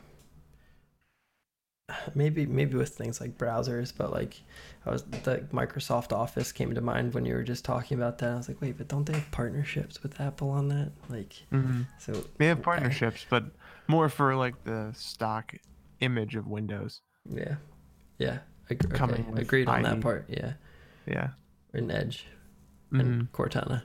[2.14, 4.40] maybe maybe with things like browsers, but like
[4.84, 8.32] I was the Microsoft Office came to mind when you were just talking about that.
[8.32, 10.92] I was like, wait, but don't they have partnerships with Apple on that?
[11.08, 11.86] Like, mhm.
[11.98, 13.44] so they have partnerships, but
[13.88, 15.54] more for like the stock
[16.00, 17.00] image of Windows.
[17.28, 17.56] yeah,
[18.18, 18.38] yeah,
[18.70, 19.42] Ag- Coming okay.
[19.42, 20.26] agreed on that part.
[20.28, 20.52] Yeah,
[21.06, 21.30] Yeah.
[21.72, 22.26] an Edge
[22.92, 23.00] Mhm.
[23.00, 23.82] and Cortana.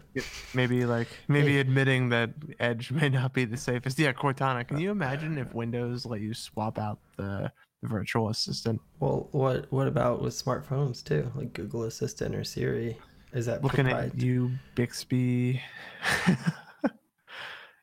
[0.53, 1.59] Maybe like maybe Hey.
[1.59, 3.97] admitting that Edge may not be the safest.
[3.99, 4.67] Yeah, Cortana.
[4.67, 8.79] Can you imagine if Windows let you swap out the, the virtual assistant?
[8.99, 12.97] Well, what what about with smartphones too, like Google Assistant or Siri?
[13.33, 15.61] Is that Looking at you, Bixby.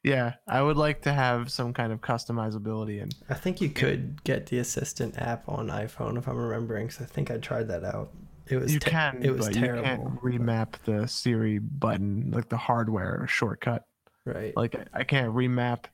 [0.05, 4.23] yeah, I would like to have some kind of customizability and I think you could
[4.25, 7.85] get the Assistant app on iPhone if I'm remembering, because I think I tried that
[7.85, 8.11] out.
[8.51, 9.79] It was you te- can, it was but terrible.
[9.79, 13.85] you can't remap the Siri button, like the hardware shortcut.
[14.25, 14.57] right.
[14.57, 15.85] Like I- can't remap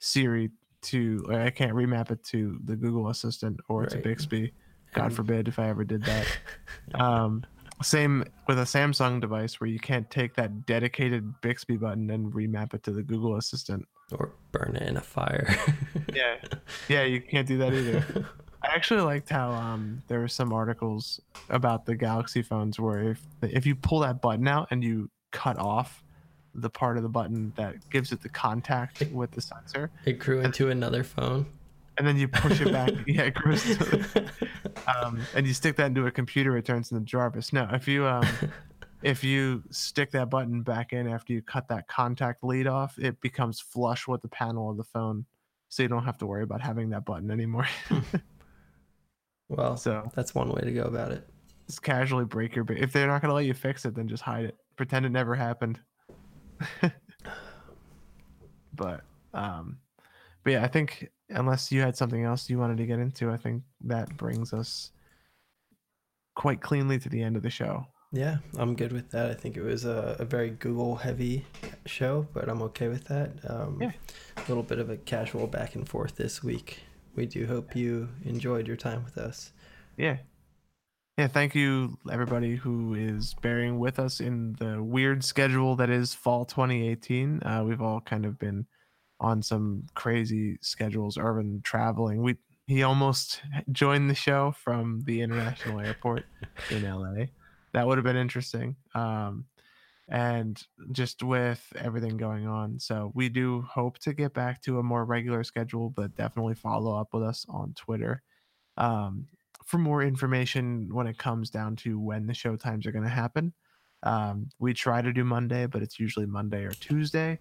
[0.00, 0.50] Siri
[0.82, 4.52] to, like, I can't remap it to the Google Assistant or to Bixby.
[4.94, 6.26] God And- forbid if I ever did that.
[6.94, 7.44] Um,
[7.82, 12.74] same with a Samsung device where you can't take that dedicated Bixby button and remap
[12.74, 13.86] it to the Google Assistant.
[14.12, 15.48] or burn it in a fire.
[16.14, 16.36] Yeah,
[16.88, 18.26] yeah, you can't do that either.
[18.70, 23.26] I actually liked how um, there were some articles about the Galaxy phones where if
[23.42, 26.04] if you pull that button out and you cut off
[26.54, 30.40] the part of the button that gives it the contact with the sensor, it grew
[30.40, 31.46] into another phone.
[31.98, 34.24] and then you push it back, yeah, it grows to,
[34.96, 37.52] um, and you stick that into a computer, it turns into Jarvis.
[37.52, 38.24] No, if you um,
[39.02, 43.20] if you stick that button back in after you cut that contact lead off, it
[43.20, 45.26] becomes flush with the panel of the phone,
[45.68, 47.66] so you don't have to worry about having that button anymore.
[49.50, 51.28] Well, so that's one way to go about it.
[51.66, 52.64] just casually break your.
[52.64, 54.56] ba- If they're not gonna let you fix it, then just hide it.
[54.76, 55.78] Pretend it never happened.
[58.74, 59.02] but
[59.34, 59.78] um,
[60.44, 63.36] but yeah, I think unless you had something else you wanted to get into, I
[63.36, 64.90] think that brings us
[66.34, 67.86] quite cleanly to the end of the show.
[68.12, 69.30] Yeah, I'm good with that.
[69.30, 71.46] I think it was a, a very Google heavy
[71.86, 73.30] show, but I'm okay with that.
[73.48, 73.92] Um, Yeah.
[74.48, 76.80] little bit of a casual back and forth this week.
[77.14, 79.52] We do hope you enjoyed your time with us.
[79.96, 80.18] Yeah.
[81.18, 86.14] Yeah, thank you everybody who is bearing with us in the weird schedule that is
[86.14, 87.42] fall 2018.
[87.42, 88.66] Uh, we've all kind of been
[89.20, 91.18] on some crazy schedules.
[91.18, 92.22] Irvin traveling.
[92.22, 92.36] We
[92.66, 93.42] he almost
[93.72, 96.24] joined the show from the international airport
[96.70, 97.26] in LA.
[97.72, 98.76] That would have been interesting.
[98.94, 99.44] Um,
[100.10, 102.78] and just with everything going on.
[102.80, 106.96] So we do hope to get back to a more regular schedule, but definitely follow
[106.96, 108.22] up with us on Twitter
[108.76, 109.26] um,
[109.64, 113.10] for more information when it comes down to when the show times are going to
[113.10, 113.52] happen.
[114.02, 117.38] Um, we try to do Monday, but it's usually Monday or Tuesday,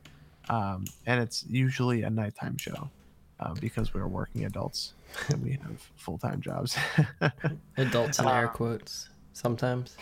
[0.49, 2.89] um, and it's usually a nighttime show
[3.39, 4.93] uh, because we're working adults
[5.29, 6.77] and we have full time jobs.
[7.77, 9.97] adults in air quotes sometimes.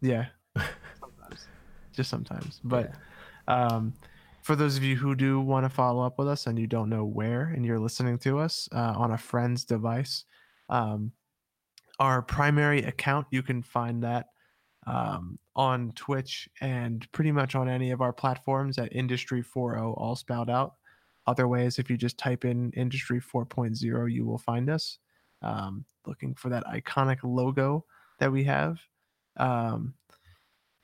[0.00, 0.26] Yeah,
[1.92, 2.60] just sometimes.
[2.64, 2.92] But
[3.48, 3.66] yeah.
[3.66, 3.94] um,
[4.42, 6.88] for those of you who do want to follow up with us and you don't
[6.88, 10.24] know where and you're listening to us uh, on a friend's device,
[10.68, 11.12] um,
[11.98, 14.26] our primary account, you can find that
[14.86, 20.16] um, on Twitch and pretty much on any of our platforms at Industry 4.0 all
[20.16, 20.74] spelled out.
[21.26, 24.98] Other ways, if you just type in Industry 4.0, you will find us.
[25.40, 27.84] Um, looking for that iconic logo
[28.18, 28.80] that we have.
[29.36, 29.94] Um,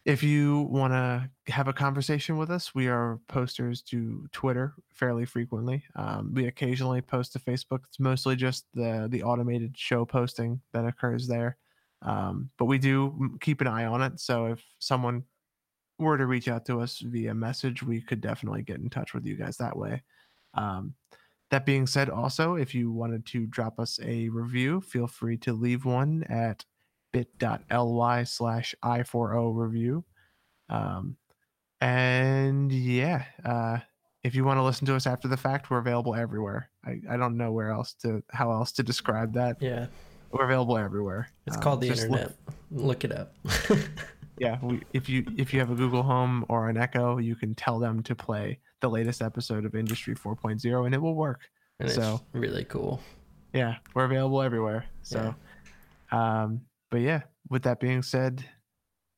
[0.09, 5.27] if you want to have a conversation with us, we are posters to Twitter fairly
[5.27, 5.85] frequently.
[5.97, 7.81] Um, we occasionally post to Facebook.
[7.89, 11.59] It's mostly just the the automated show posting that occurs there,
[12.01, 14.19] um, but we do keep an eye on it.
[14.19, 15.25] So if someone
[15.99, 19.27] were to reach out to us via message, we could definitely get in touch with
[19.27, 20.03] you guys that way.
[20.55, 20.95] Um,
[21.51, 25.53] that being said, also, if you wanted to drop us a review, feel free to
[25.53, 26.65] leave one at
[27.13, 30.05] bit.ly slash i4o review.
[30.69, 31.17] Um,
[31.81, 33.79] and yeah, uh,
[34.25, 36.71] if you want to listen to us after the fact, we're available everywhere.
[36.85, 39.57] I, I don't know where else to how else to describe that.
[39.61, 39.87] Yeah,
[40.33, 41.29] we're available everywhere.
[41.47, 42.35] It's um, called the internet.
[42.71, 43.35] Look, look it up.
[44.39, 47.55] yeah, we, if you if you have a Google Home or an Echo, you can
[47.55, 51.43] tell them to play the latest episode of Industry 4.0, and it will work.
[51.81, 53.01] And so really cool.
[53.53, 54.85] Yeah, we're available everywhere.
[55.03, 55.35] So,
[56.13, 56.43] yeah.
[56.43, 56.61] um,
[56.91, 58.45] but yeah, with that being said,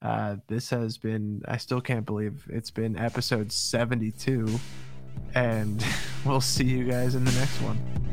[0.02, 4.48] uh, this has been, I still can't believe it's been episode 72.
[5.34, 5.84] And
[6.24, 8.09] we'll see you guys in the next one.